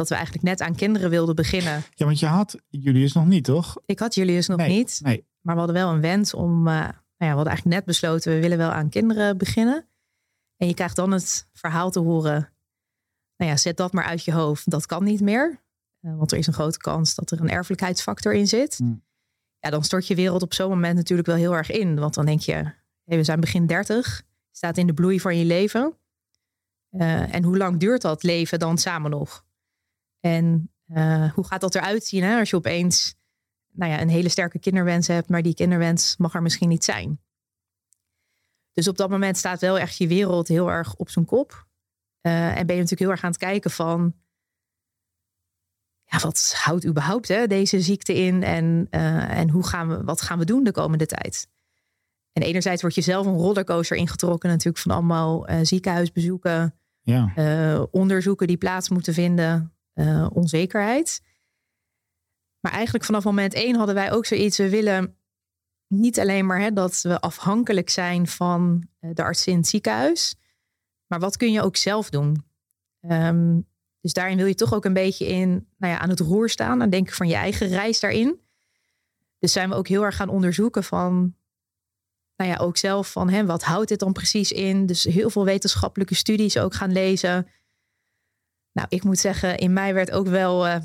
Dat 0.00 0.08
we 0.08 0.14
eigenlijk 0.14 0.44
net 0.44 0.60
aan 0.60 0.74
kinderen 0.74 1.10
wilden 1.10 1.34
beginnen. 1.34 1.82
Ja, 1.94 2.04
want 2.04 2.18
je 2.18 2.26
had 2.26 2.56
Julius 2.68 3.12
nog 3.12 3.26
niet, 3.26 3.44
toch? 3.44 3.76
Ik 3.86 3.98
had 3.98 4.14
Julius 4.14 4.46
nog 4.46 4.58
nee, 4.58 4.68
niet. 4.68 5.00
Nee. 5.02 5.26
Maar 5.40 5.54
we 5.54 5.60
hadden 5.60 5.82
wel 5.82 5.92
een 5.92 6.00
wens 6.00 6.34
om, 6.34 6.58
uh, 6.58 6.74
nou 6.74 6.92
ja, 6.92 6.92
we 7.18 7.26
hadden 7.26 7.46
eigenlijk 7.46 7.76
net 7.76 7.84
besloten, 7.84 8.32
we 8.32 8.40
willen 8.40 8.58
wel 8.58 8.70
aan 8.70 8.88
kinderen 8.88 9.38
beginnen. 9.38 9.86
En 10.56 10.66
je 10.66 10.74
krijgt 10.74 10.96
dan 10.96 11.12
het 11.12 11.48
verhaal 11.52 11.90
te 11.90 11.98
horen 11.98 12.52
nou 13.40 13.52
ja, 13.52 13.56
zet 13.56 13.76
dat 13.76 13.92
maar 13.92 14.04
uit 14.04 14.24
je 14.24 14.32
hoofd. 14.32 14.70
Dat 14.70 14.86
kan 14.86 15.04
niet 15.04 15.20
meer. 15.20 15.60
Uh, 16.00 16.16
want 16.16 16.32
er 16.32 16.38
is 16.38 16.46
een 16.46 16.52
grote 16.52 16.78
kans 16.78 17.14
dat 17.14 17.30
er 17.30 17.40
een 17.40 17.50
erfelijkheidsfactor 17.50 18.34
in 18.34 18.46
zit. 18.46 18.78
Mm. 18.78 19.02
Ja, 19.58 19.70
dan 19.70 19.84
stort 19.84 20.06
je 20.06 20.14
wereld 20.14 20.42
op 20.42 20.54
zo'n 20.54 20.68
moment 20.68 20.96
natuurlijk 20.96 21.28
wel 21.28 21.36
heel 21.36 21.56
erg 21.56 21.70
in. 21.70 21.98
Want 21.98 22.14
dan 22.14 22.26
denk 22.26 22.40
je, 22.40 22.52
hey, 23.04 23.16
we 23.16 23.24
zijn 23.24 23.40
begin 23.40 23.66
30. 23.66 24.22
Staat 24.50 24.76
in 24.76 24.86
de 24.86 24.94
bloei 24.94 25.20
van 25.20 25.36
je 25.36 25.44
leven. 25.44 25.94
Uh, 26.90 27.34
en 27.34 27.44
hoe 27.44 27.56
lang 27.56 27.78
duurt 27.78 28.02
dat 28.02 28.22
leven 28.22 28.58
dan 28.58 28.78
samen 28.78 29.10
nog? 29.10 29.44
En 30.20 30.70
uh, 30.88 31.32
hoe 31.32 31.46
gaat 31.46 31.60
dat 31.60 31.74
eruit 31.74 32.04
zien 32.04 32.22
hè? 32.22 32.38
als 32.38 32.50
je 32.50 32.56
opeens 32.56 33.14
nou 33.72 33.92
ja, 33.92 34.00
een 34.00 34.08
hele 34.08 34.28
sterke 34.28 34.58
kinderwens 34.58 35.06
hebt, 35.06 35.28
maar 35.28 35.42
die 35.42 35.54
kinderwens 35.54 36.16
mag 36.16 36.34
er 36.34 36.42
misschien 36.42 36.68
niet 36.68 36.84
zijn. 36.84 37.20
Dus 38.72 38.88
op 38.88 38.96
dat 38.96 39.10
moment 39.10 39.36
staat 39.36 39.60
wel 39.60 39.78
echt 39.78 39.96
je 39.96 40.06
wereld 40.06 40.48
heel 40.48 40.70
erg 40.70 40.94
op 40.94 41.10
zijn 41.10 41.24
kop. 41.24 41.66
Uh, 42.22 42.48
en 42.48 42.66
ben 42.66 42.76
je 42.76 42.82
natuurlijk 42.82 43.00
heel 43.00 43.10
erg 43.10 43.24
aan 43.24 43.30
het 43.30 43.38
kijken 43.38 43.70
van. 43.70 44.14
Ja, 46.04 46.18
wat 46.18 46.54
houdt 46.56 46.86
überhaupt 46.86 47.28
hè, 47.28 47.46
deze 47.46 47.80
ziekte 47.80 48.14
in? 48.14 48.42
En, 48.42 48.86
uh, 48.90 49.38
en 49.38 49.50
hoe 49.50 49.66
gaan 49.66 49.88
we, 49.88 50.04
wat 50.04 50.20
gaan 50.20 50.38
we 50.38 50.44
doen 50.44 50.64
de 50.64 50.72
komende 50.72 51.06
tijd? 51.06 51.48
En 52.32 52.42
enerzijds 52.42 52.82
word 52.82 52.94
je 52.94 53.00
zelf 53.00 53.26
een 53.26 53.36
rollercoaster 53.36 53.96
ingetrokken, 53.96 54.48
natuurlijk 54.48 54.78
van 54.78 54.92
allemaal 54.92 55.50
uh, 55.50 55.58
ziekenhuisbezoeken, 55.62 56.74
ja. 57.00 57.32
onderzoeken 57.90 58.46
die 58.46 58.56
plaats 58.56 58.88
moeten 58.88 59.14
vinden, 59.14 59.74
onzekerheid. 60.32 61.20
Maar 62.60 62.72
eigenlijk 62.72 63.04
vanaf 63.04 63.24
moment 63.24 63.54
één 63.54 63.76
hadden 63.76 63.94
wij 63.94 64.12
ook 64.12 64.26
zoiets. 64.26 64.58
We 64.58 64.68
willen 64.68 65.16
niet 65.86 66.20
alleen 66.20 66.46
maar 66.46 66.60
hè, 66.60 66.72
dat 66.72 67.00
we 67.00 67.20
afhankelijk 67.20 67.90
zijn 67.90 68.26
van 68.26 68.88
de 68.98 69.22
arts 69.22 69.46
in 69.46 69.56
het 69.56 69.66
ziekenhuis. 69.66 70.34
Maar 71.06 71.20
wat 71.20 71.36
kun 71.36 71.52
je 71.52 71.62
ook 71.62 71.76
zelf 71.76 72.10
doen? 72.10 72.44
Um, 73.00 73.68
dus 74.00 74.12
daarin 74.12 74.36
wil 74.36 74.46
je 74.46 74.54
toch 74.54 74.74
ook 74.74 74.84
een 74.84 74.92
beetje 74.92 75.26
in, 75.26 75.68
nou 75.78 75.92
ja, 75.92 75.98
aan 75.98 76.08
het 76.08 76.20
roer 76.20 76.48
staan 76.48 76.82
en 76.82 76.90
denken 76.90 77.14
van 77.14 77.28
je 77.28 77.34
eigen 77.34 77.68
reis 77.68 78.00
daarin. 78.00 78.40
Dus 79.38 79.52
zijn 79.52 79.68
we 79.68 79.74
ook 79.74 79.88
heel 79.88 80.04
erg 80.04 80.16
gaan 80.16 80.28
onderzoeken 80.28 80.84
van, 80.84 81.34
nou 82.36 82.50
ja, 82.50 82.56
ook 82.56 82.76
zelf 82.76 83.12
van, 83.12 83.28
hè, 83.30 83.46
wat 83.46 83.62
houdt 83.62 83.88
dit 83.88 83.98
dan 83.98 84.12
precies 84.12 84.52
in? 84.52 84.86
Dus 84.86 85.04
heel 85.04 85.30
veel 85.30 85.44
wetenschappelijke 85.44 86.14
studies 86.14 86.58
ook 86.58 86.74
gaan 86.74 86.92
lezen. 86.92 87.46
Nou, 88.72 88.86
ik 88.90 89.04
moet 89.04 89.18
zeggen, 89.18 89.58
in 89.58 89.72
mij 89.72 89.94
werd 89.94 90.10
ook 90.10 90.26
wel 90.26 90.66
uh, 90.66 90.76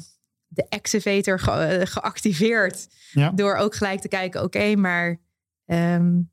de 0.47 0.69
activator 0.69 1.39
ge 1.39 1.77
uh, 1.79 1.85
geactiveerd. 1.85 2.87
Ja. 3.11 3.29
Door 3.29 3.55
ook 3.55 3.75
gelijk 3.75 4.01
te 4.01 4.07
kijken, 4.07 4.43
oké, 4.43 4.75
maar 4.75 5.19
um, 5.65 6.31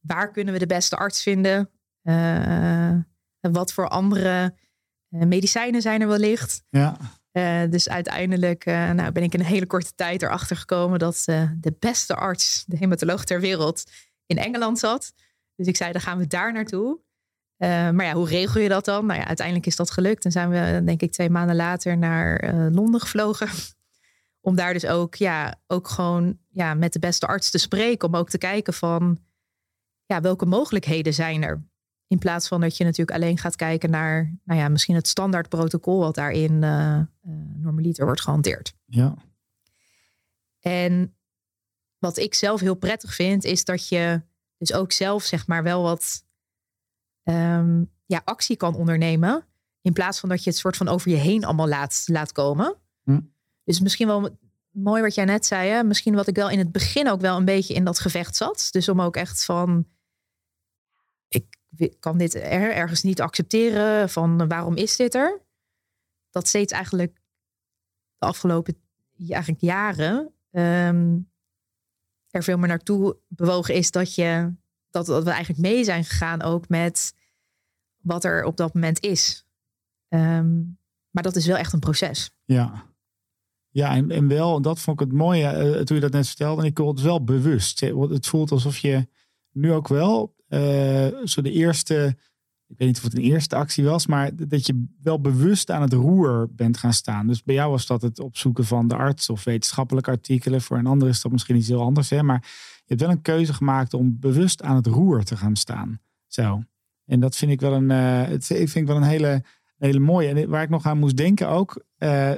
waar 0.00 0.30
kunnen 0.30 0.52
we 0.52 0.58
de 0.58 0.66
beste 0.66 0.96
arts 0.96 1.22
vinden? 1.22 1.70
Uh, 2.02 2.96
wat 3.40 3.72
voor 3.72 3.88
andere 3.88 4.56
medicijnen 5.08 5.82
zijn 5.82 6.00
er 6.00 6.08
wellicht? 6.08 6.62
Ja. 6.68 6.96
dus 7.66 7.88
uiteindelijk 7.88 8.64
nou, 8.64 9.12
ben 9.12 9.22
ik 9.22 9.34
in 9.34 9.40
een 9.40 9.46
hele 9.46 9.66
korte 9.66 9.94
tijd 9.94 10.22
erachter 10.22 10.56
gekomen 10.56 10.98
dat 10.98 11.22
de 11.60 11.76
beste 11.78 12.14
arts, 12.14 12.64
de 12.66 12.76
hematoloog 12.76 13.24
ter 13.24 13.40
wereld, 13.40 13.90
in 14.26 14.38
Engeland 14.38 14.78
zat. 14.78 15.12
Dus 15.56 15.66
ik 15.66 15.76
zei, 15.76 15.92
dan 15.92 16.00
gaan 16.00 16.18
we 16.18 16.26
daar 16.26 16.52
naartoe. 16.52 17.00
Uh, 17.58 17.68
maar 17.90 18.04
ja, 18.04 18.12
hoe 18.12 18.28
regel 18.28 18.60
je 18.60 18.68
dat 18.68 18.84
dan? 18.84 19.06
Nou 19.06 19.20
ja, 19.20 19.26
uiteindelijk 19.26 19.66
is 19.66 19.76
dat 19.76 19.90
gelukt. 19.90 20.24
En 20.24 20.32
zijn 20.32 20.50
we, 20.50 20.82
denk 20.84 21.02
ik, 21.02 21.12
twee 21.12 21.30
maanden 21.30 21.56
later 21.56 21.98
naar 21.98 22.54
uh, 22.54 22.74
Londen 22.74 23.00
gevlogen. 23.00 23.48
Om 24.40 24.56
daar 24.56 24.72
dus 24.72 24.86
ook, 24.86 25.14
ja, 25.14 25.60
ook 25.66 25.88
gewoon 25.88 26.38
ja, 26.48 26.74
met 26.74 26.92
de 26.92 26.98
beste 26.98 27.26
arts 27.26 27.50
te 27.50 27.58
spreken. 27.58 28.08
Om 28.08 28.16
ook 28.16 28.30
te 28.30 28.38
kijken 28.38 28.74
van, 28.74 29.18
ja, 30.06 30.20
welke 30.20 30.46
mogelijkheden 30.46 31.14
zijn 31.14 31.42
er? 31.42 31.64
In 32.06 32.18
plaats 32.18 32.48
van 32.48 32.60
dat 32.60 32.76
je 32.76 32.84
natuurlijk 32.84 33.16
alleen 33.16 33.38
gaat 33.38 33.56
kijken 33.56 33.90
naar, 33.90 34.34
nou 34.44 34.60
ja, 34.60 34.68
misschien 34.68 34.94
het 34.94 35.08
standaard 35.08 35.48
protocol 35.48 35.98
wat 35.98 36.14
daarin 36.14 36.62
uh, 36.62 37.00
normaliter 37.56 38.04
wordt 38.04 38.20
gehanteerd. 38.20 38.74
Ja. 38.84 39.14
En 40.60 41.16
wat 41.98 42.16
ik 42.16 42.34
zelf 42.34 42.60
heel 42.60 42.74
prettig 42.74 43.14
vind, 43.14 43.44
is 43.44 43.64
dat 43.64 43.88
je 43.88 44.22
dus 44.58 44.72
ook 44.72 44.92
zelf 44.92 45.22
zeg 45.22 45.46
maar 45.46 45.62
wel 45.62 45.82
wat 45.82 46.24
um, 47.24 47.90
ja, 48.06 48.22
actie 48.24 48.56
kan 48.56 48.74
ondernemen. 48.74 49.46
In 49.80 49.92
plaats 49.92 50.20
van 50.20 50.28
dat 50.28 50.44
je 50.44 50.50
het 50.50 50.58
soort 50.58 50.76
van 50.76 50.88
over 50.88 51.10
je 51.10 51.16
heen 51.16 51.44
allemaal 51.44 51.68
laat, 51.68 52.02
laat 52.06 52.32
komen. 52.32 52.76
Hm. 53.02 53.20
Dus 53.64 53.80
misschien 53.80 54.06
wel 54.06 54.38
mooi 54.70 55.02
wat 55.02 55.14
jij 55.14 55.24
net 55.24 55.46
zei. 55.46 55.70
Hè? 55.70 55.84
Misschien 55.84 56.14
wat 56.14 56.26
ik 56.26 56.34
wel 56.34 56.50
in 56.50 56.58
het 56.58 56.72
begin 56.72 57.08
ook 57.08 57.20
wel 57.20 57.36
een 57.36 57.44
beetje 57.44 57.74
in 57.74 57.84
dat 57.84 57.98
gevecht 57.98 58.36
zat. 58.36 58.68
Dus 58.70 58.88
om 58.88 59.00
ook 59.00 59.16
echt 59.16 59.44
van. 59.44 59.86
Ik 61.28 61.96
kan 62.00 62.18
dit 62.18 62.34
er, 62.34 62.72
ergens 62.72 63.02
niet 63.02 63.20
accepteren. 63.20 64.08
Van 64.08 64.48
waarom 64.48 64.76
is 64.76 64.96
dit 64.96 65.14
er? 65.14 65.42
Dat 66.30 66.48
steeds 66.48 66.72
eigenlijk 66.72 67.20
de 68.18 68.26
afgelopen 68.26 68.82
eigenlijk 69.28 69.60
jaren. 69.60 70.34
Um, 70.50 71.32
er 72.30 72.42
veel 72.42 72.58
meer 72.58 72.68
naartoe 72.68 73.16
bewogen 73.28 73.74
is 73.74 73.90
dat 73.90 74.14
je 74.14 74.52
dat, 74.94 75.06
dat 75.06 75.24
we 75.24 75.30
eigenlijk 75.30 75.60
mee 75.60 75.84
zijn 75.84 76.04
gegaan 76.04 76.42
ook 76.42 76.68
met 76.68 77.14
wat 78.02 78.24
er 78.24 78.44
op 78.44 78.56
dat 78.56 78.74
moment 78.74 79.00
is. 79.00 79.44
Um, 80.08 80.78
maar 81.10 81.22
dat 81.22 81.36
is 81.36 81.46
wel 81.46 81.56
echt 81.56 81.72
een 81.72 81.80
proces. 81.80 82.30
Ja. 82.44 82.92
Ja, 83.68 83.94
en, 83.94 84.10
en 84.10 84.28
wel, 84.28 84.60
dat 84.60 84.80
vond 84.80 85.00
ik 85.00 85.06
het 85.06 85.16
mooie 85.16 85.42
uh, 85.42 85.80
toen 85.80 85.96
je 85.96 86.02
dat 86.02 86.12
net 86.12 86.26
vertelde. 86.26 86.62
En 86.62 86.68
ik 86.68 86.78
word 86.78 86.96
het 86.96 87.06
wel 87.06 87.24
bewust. 87.24 87.80
Het 87.80 88.26
voelt 88.26 88.50
alsof 88.50 88.78
je 88.78 89.08
nu 89.50 89.72
ook 89.72 89.88
wel 89.88 90.34
uh, 90.48 91.24
zo 91.24 91.42
de 91.42 91.50
eerste, 91.50 92.16
ik 92.74 92.80
weet 92.80 92.88
niet 92.88 92.96
of 92.96 93.04
het 93.04 93.16
een 93.16 93.30
eerste 93.30 93.56
actie 93.56 93.84
was, 93.84 94.06
maar 94.06 94.30
dat 94.48 94.66
je 94.66 94.84
wel 95.02 95.20
bewust 95.20 95.70
aan 95.70 95.82
het 95.82 95.92
roer 95.92 96.48
bent 96.50 96.76
gaan 96.76 96.92
staan. 96.92 97.26
Dus 97.26 97.42
bij 97.42 97.54
jou 97.54 97.70
was 97.70 97.86
dat 97.86 98.02
het 98.02 98.20
opzoeken 98.20 98.64
van 98.64 98.88
de 98.88 98.96
arts 98.96 99.28
of 99.28 99.44
wetenschappelijke 99.44 100.10
artikelen. 100.10 100.60
Voor 100.60 100.78
een 100.78 100.86
ander 100.86 101.08
is 101.08 101.22
dat 101.22 101.32
misschien 101.32 101.56
iets 101.56 101.68
heel 101.68 101.82
anders. 101.82 102.10
Hè? 102.10 102.22
Maar 102.22 102.40
je 102.76 102.82
hebt 102.86 103.00
wel 103.00 103.10
een 103.10 103.22
keuze 103.22 103.54
gemaakt 103.54 103.94
om 103.94 104.16
bewust 104.20 104.62
aan 104.62 104.76
het 104.76 104.86
roer 104.86 105.22
te 105.22 105.36
gaan 105.36 105.56
staan. 105.56 106.00
Zo. 106.26 106.62
En 107.04 107.20
dat 107.20 107.36
vind 107.36 107.50
ik 107.50 107.60
wel 107.60 107.72
een, 107.72 107.90
uh, 107.90 108.28
het 108.28 108.46
vind 108.46 108.88
wel 108.88 108.96
een 108.96 109.02
hele, 109.02 109.44
hele 109.78 109.98
mooie. 109.98 110.28
En 110.28 110.48
waar 110.48 110.62
ik 110.62 110.68
nog 110.68 110.86
aan 110.86 110.98
moest 110.98 111.16
denken 111.16 111.48
ook. 111.48 111.84
Uh, 111.98 112.30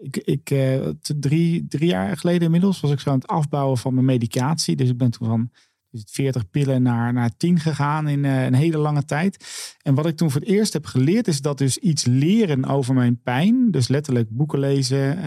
ik, 0.00 0.16
ik 0.16 0.50
uh, 0.50 0.88
drie, 1.18 1.66
drie 1.68 1.88
jaar 1.88 2.16
geleden 2.16 2.42
inmiddels 2.42 2.80
was 2.80 2.90
ik 2.90 3.00
zo 3.00 3.10
aan 3.10 3.18
het 3.18 3.26
afbouwen 3.26 3.78
van 3.78 3.94
mijn 3.94 4.06
medicatie. 4.06 4.76
Dus 4.76 4.88
ik 4.88 4.96
ben 4.96 5.10
toen 5.10 5.28
van 5.28 5.50
40 5.90 6.50
pillen 6.50 6.82
naar, 6.82 7.12
naar 7.12 7.36
10 7.36 7.58
gegaan 7.60 8.08
in 8.08 8.24
een 8.24 8.54
hele 8.54 8.78
lange 8.78 9.04
tijd. 9.04 9.46
En 9.82 9.94
wat 9.94 10.06
ik 10.06 10.16
toen 10.16 10.30
voor 10.30 10.40
het 10.40 10.50
eerst 10.50 10.72
heb 10.72 10.86
geleerd 10.86 11.28
is 11.28 11.40
dat 11.40 11.58
dus 11.58 11.78
iets 11.78 12.04
leren 12.04 12.64
over 12.64 12.94
mijn 12.94 13.20
pijn. 13.22 13.70
Dus 13.70 13.88
letterlijk 13.88 14.28
boeken 14.30 14.58
lezen, 14.58 15.18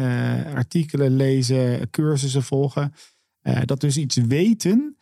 artikelen 0.56 1.16
lezen, 1.16 1.90
cursussen 1.90 2.44
volgen. 2.44 2.94
Uh, 3.44 3.60
dat 3.66 3.82
dus 3.82 3.98
iets 3.98 4.16
weten 4.16 4.98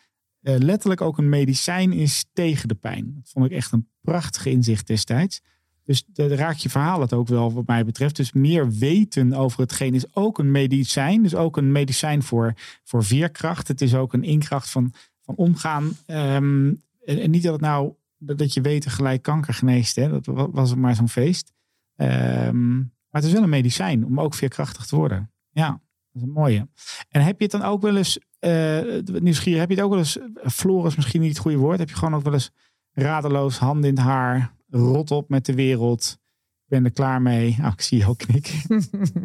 letterlijk 0.55 1.01
ook 1.01 1.17
een 1.17 1.29
medicijn 1.29 1.93
is 1.93 2.25
tegen 2.33 2.67
de 2.67 2.75
pijn. 2.75 3.11
Dat 3.15 3.29
vond 3.29 3.45
ik 3.45 3.51
echt 3.51 3.71
een 3.71 3.89
prachtig 4.01 4.45
inzicht 4.45 4.87
destijds. 4.87 5.41
Dus 5.83 6.03
daar 6.07 6.29
raak 6.29 6.55
je 6.55 6.69
verhaal 6.69 7.01
het 7.01 7.13
ook 7.13 7.27
wel 7.27 7.53
wat 7.53 7.67
mij 7.67 7.85
betreft. 7.85 8.15
Dus 8.15 8.31
meer 8.31 8.71
weten 8.71 9.33
over 9.33 9.59
hetgeen 9.59 9.93
is 9.93 10.15
ook 10.15 10.39
een 10.39 10.51
medicijn. 10.51 11.23
Dus 11.23 11.35
ook 11.35 11.57
een 11.57 11.71
medicijn 11.71 12.23
voor, 12.23 12.53
voor 12.83 13.03
veerkracht. 13.03 13.67
Het 13.67 13.81
is 13.81 13.95
ook 13.95 14.13
een 14.13 14.23
inkracht 14.23 14.69
van, 14.69 14.93
van 15.27 15.35
omgaan. 15.35 15.97
Um, 16.07 16.83
en, 17.05 17.29
niet 17.29 17.43
dat 17.43 17.51
het 17.51 17.61
nou 17.61 17.93
dat 18.17 18.53
je 18.53 18.61
weet 18.61 18.85
gelijk 18.85 19.21
kanker 19.21 19.53
geneest. 19.53 19.95
Hè? 19.95 20.09
Dat 20.09 20.49
was 20.51 20.75
maar 20.75 20.95
zo'n 20.95 21.09
feest. 21.09 21.53
Um, 21.95 22.77
maar 23.09 23.21
het 23.21 23.23
is 23.23 23.31
wel 23.31 23.43
een 23.43 23.49
medicijn 23.49 24.05
om 24.05 24.19
ook 24.19 24.33
veerkrachtig 24.33 24.85
te 24.85 24.95
worden. 24.95 25.31
Ja, 25.49 25.69
dat 25.69 25.81
is 26.13 26.21
een 26.21 26.31
mooie. 26.31 26.67
En 27.09 27.21
heb 27.21 27.37
je 27.37 27.43
het 27.43 27.51
dan 27.51 27.61
ook 27.61 27.81
wel 27.81 27.97
eens 27.97 28.19
uh, 28.39 29.01
nieuwsgierig, 29.03 29.59
heb 29.59 29.69
je 29.69 29.75
het 29.75 29.83
ook 29.83 29.89
wel 29.89 29.99
eens, 29.99 30.17
Floris 30.35 30.95
misschien 30.95 31.21
niet 31.21 31.29
het 31.29 31.39
goede 31.39 31.57
woord, 31.57 31.79
heb 31.79 31.89
je 31.89 31.95
gewoon 31.95 32.15
ook 32.15 32.23
wel 32.23 32.33
eens 32.33 32.51
radeloos, 32.91 33.57
hand 33.57 33.85
in 33.85 33.95
het 33.95 33.99
haar, 33.99 34.53
rot 34.69 35.11
op 35.11 35.29
met 35.29 35.45
de 35.45 35.53
wereld, 35.53 36.19
ben 36.65 36.85
er 36.85 36.91
klaar 36.91 37.21
mee. 37.21 37.55
Oh, 37.59 37.71
ik 37.73 37.81
zie 37.81 38.07
ook 38.07 38.17
knikken. 38.17 38.83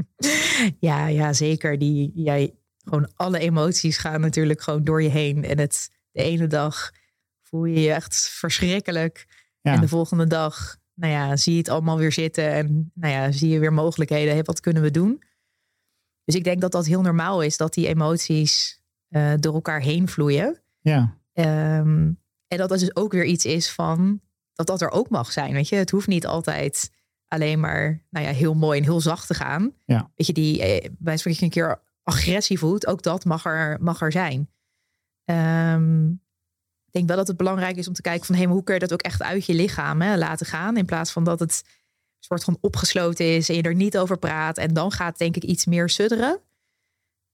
ja, 0.89 1.07
ja, 1.07 1.33
zeker. 1.33 1.79
Die, 1.79 2.13
jij, 2.15 2.55
gewoon 2.85 3.11
alle 3.15 3.39
emoties 3.39 3.99
gaan 3.99 4.21
natuurlijk 4.21 4.61
gewoon 4.61 4.85
door 4.85 5.03
je 5.03 5.09
heen. 5.09 5.45
En 5.45 5.59
het, 5.59 5.91
de 6.11 6.23
ene 6.23 6.47
dag 6.47 6.93
voel 7.43 7.65
je 7.65 7.81
je 7.81 7.93
echt 7.93 8.29
verschrikkelijk. 8.29 9.27
Ja. 9.61 9.73
En 9.75 9.81
de 9.81 9.89
volgende 9.89 10.27
dag, 10.27 10.77
nou 10.95 11.13
ja, 11.13 11.37
zie 11.37 11.53
je 11.53 11.59
het 11.59 11.69
allemaal 11.69 11.99
weer 11.99 12.13
zitten. 12.13 12.53
En 12.53 12.91
nou 12.95 13.13
ja, 13.13 13.33
zie 13.33 13.49
je 13.49 13.59
weer 13.59 13.73
mogelijkheden. 13.73 14.33
Hey, 14.33 14.43
wat 14.43 14.61
kunnen 14.61 14.83
we 14.83 14.91
doen? 14.91 15.23
Dus 16.25 16.35
ik 16.35 16.45
denk 16.45 16.61
dat 16.61 16.73
dat 16.73 16.87
heel 16.87 17.03
normaal 17.03 17.43
is, 17.43 17.57
dat 17.57 17.75
die 17.75 17.89
emoties 17.89 18.81
uh, 19.09 19.33
door 19.37 19.55
elkaar 19.55 19.81
heen 19.81 20.09
vloeien. 20.09 20.63
Ja. 20.81 21.19
Um, 21.33 22.21
en 22.47 22.59
dat 22.59 22.69
dat 22.69 22.79
dus 22.79 22.97
ook 22.97 23.13
weer 23.13 23.25
iets 23.25 23.45
is 23.45 23.71
van 23.71 24.21
dat 24.55 24.67
dat 24.67 24.81
er 24.81 24.91
ook 24.91 25.09
mag 25.09 25.33
zijn. 25.33 25.53
Weet 25.53 25.69
je, 25.69 25.77
het 25.77 25.91
hoeft 25.91 26.07
niet 26.07 26.27
altijd 26.27 26.91
alleen 27.27 27.61
maar 27.61 28.03
nou 28.11 28.27
ja, 28.27 28.33
heel 28.33 28.55
mooi 28.55 28.79
en 28.79 28.85
heel 28.85 29.01
zacht 29.01 29.27
te 29.27 29.35
gaan. 29.35 29.73
Ja. 29.85 30.11
Weet 30.15 30.27
je, 30.27 30.33
die 30.33 30.63
eh, 30.63 30.91
bij 30.99 31.19
je 31.23 31.43
een 31.43 31.51
keer 31.51 31.81
agressie 32.03 32.59
voelt, 32.59 32.87
ook 32.87 33.03
dat 33.03 33.25
mag 33.25 33.45
er, 33.45 33.79
mag 33.81 34.01
er 34.01 34.13
zijn. 34.13 34.51
Um, 35.25 36.11
ik 36.85 36.93
denk 36.93 37.09
wel 37.09 37.17
dat 37.17 37.29
het 37.29 37.37
belangrijk 37.37 37.77
is 37.77 37.89
om 37.89 37.95
te 37.95 38.03
kijken 38.03 38.27
van 38.27 38.37
maar 38.37 38.47
hoe 38.47 38.65
kun 38.65 38.75
je 38.75 38.81
dat 38.81 38.93
ook 38.93 39.03
echt 39.03 39.23
uit 39.23 39.47
je 39.47 39.55
lichaam 39.55 40.01
hè, 40.01 40.17
laten 40.17 40.47
gaan. 40.47 40.77
In 40.77 40.85
plaats 40.85 41.13
van 41.13 41.25
dat 41.25 41.41
het 41.41 41.65
soort 42.19 42.45
van 42.45 42.59
opgesloten 42.61 43.35
is 43.35 43.49
en 43.49 43.55
je 43.55 43.63
er 43.63 43.75
niet 43.75 43.99
over 43.99 44.19
praat. 44.19 44.59
En 44.59 44.75
dan 44.75 44.93
gaat 44.93 45.19
denk 45.19 45.37
ik 45.37 45.43
iets 45.43 45.67
meer 45.67 45.89
sudderen. 45.89 46.41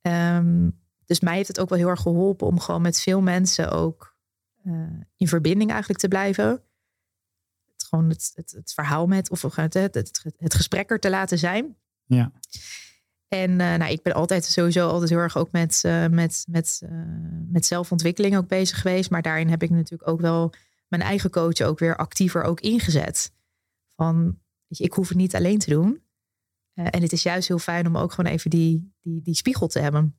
Um, 0.01 0.81
dus 1.05 1.21
mij 1.21 1.37
heeft 1.37 1.49
het 1.49 1.61
ook 1.61 1.69
wel 1.69 1.79
heel 1.79 1.89
erg 1.89 2.01
geholpen 2.01 2.47
om 2.47 2.61
gewoon 2.61 2.83
met 2.83 3.01
veel 3.01 3.21
mensen 3.21 3.71
ook 3.71 4.17
uh, 4.65 5.01
in 5.17 5.29
verbinding 5.29 5.71
eigenlijk 5.71 6.01
te 6.01 6.09
blijven. 6.09 6.63
Het, 7.73 7.85
gewoon 7.85 8.09
het 8.09 8.73
verhaal 8.75 9.07
met, 9.07 9.31
of 9.31 9.43
het, 9.43 9.75
het, 9.75 9.95
het, 9.95 10.25
het 10.37 10.55
gesprek 10.55 10.91
er 10.91 11.01
te 11.01 11.11
laten 11.11 11.39
zijn. 11.39 11.77
Ja. 12.05 12.33
En 13.29 13.51
uh, 13.51 13.57
nou, 13.57 13.93
ik 13.93 14.03
ben 14.03 14.15
altijd 14.15 14.45
sowieso 14.45 14.89
altijd 14.89 15.11
heel 15.11 15.19
erg 15.19 15.37
ook 15.37 15.53
met, 15.53 15.83
uh, 15.87 16.07
met, 16.07 16.45
met, 16.49 16.83
met 17.49 17.67
zelfontwikkeling 17.67 18.37
ook 18.37 18.49
bezig 18.49 18.81
geweest. 18.81 19.11
Maar 19.11 19.23
daarin 19.23 19.49
heb 19.49 19.63
ik 19.63 19.71
natuurlijk 19.71 20.11
ook 20.11 20.21
wel 20.21 20.53
mijn 20.89 21.03
eigen 21.03 21.31
coach 21.31 21.61
ook 21.61 21.79
weer 21.79 21.97
actiever 21.97 22.43
ook 22.43 22.61
ingezet. 22.61 23.33
Van, 23.97 24.25
weet 24.67 24.79
je, 24.79 24.85
ik 24.85 24.93
hoef 24.93 25.09
het 25.09 25.17
niet 25.17 25.35
alleen 25.35 25.59
te 25.59 25.71
doen. 25.71 26.03
en 26.75 27.03
het 27.03 27.13
is 27.13 27.23
juist 27.23 27.49
heel 27.49 27.59
fijn 27.59 27.87
om 27.87 27.97
ook 27.97 28.13
gewoon 28.13 28.33
even 28.33 28.51
die, 28.51 28.93
die, 29.03 29.23
die 29.23 29.35
spiegel 29.35 29.67
te 29.67 29.79
hebben. 29.79 30.17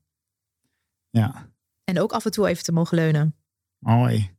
Ja. 1.09 1.51
En 1.83 1.99
ook 1.99 2.11
af 2.11 2.25
en 2.25 2.31
toe 2.31 2.47
even 2.47 2.63
te 2.63 2.71
mogen 2.71 2.97
leunen. 2.97 3.35
Mooi. 3.77 4.37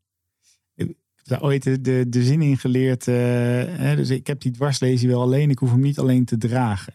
Ik 0.74 0.96
heb 1.14 1.26
daar 1.26 1.42
ooit 1.42 1.62
de, 1.62 1.80
de, 1.80 2.08
de 2.08 2.22
zin 2.22 2.42
in 2.42 2.58
geleerd. 2.58 3.06
Hè, 3.06 3.96
dus 3.96 4.10
ik 4.10 4.26
heb 4.26 4.40
die 4.40 4.52
dwarslezing 4.52 5.10
wel 5.10 5.20
alleen. 5.20 5.50
Ik 5.50 5.58
hoef 5.58 5.70
hem 5.70 5.80
niet 5.80 5.98
alleen 5.98 6.24
te 6.24 6.38
dragen. 6.38 6.94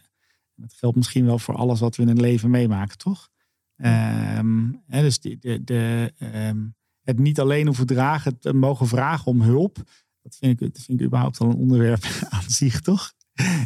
Dat 0.56 0.72
geldt 0.72 0.96
misschien 0.96 1.26
wel 1.26 1.38
voor 1.38 1.54
alles 1.54 1.80
wat 1.80 1.96
we 1.96 2.02
in 2.02 2.08
het 2.08 2.20
leven 2.20 2.50
meemaken, 2.50 2.98
toch? 2.98 3.28
Um, 3.76 4.82
hè, 4.86 5.02
dus 5.02 5.20
de, 5.20 5.64
de, 5.64 6.12
um, 6.18 6.74
het 7.02 7.18
niet 7.18 7.40
alleen 7.40 7.66
hoeven 7.66 7.86
dragen, 7.86 8.36
het 8.40 8.54
mogen 8.54 8.86
vragen 8.86 9.26
om 9.26 9.42
hulp. 9.42 9.76
Dat 10.22 10.36
vind 10.36 10.60
ik, 10.60 10.74
dat 10.74 10.82
vind 10.82 11.00
ik 11.00 11.06
überhaupt 11.06 11.38
al 11.38 11.50
een 11.50 11.56
onderwerp 11.56 12.04
aan 12.28 12.50
zich, 12.50 12.80
toch? 12.80 13.12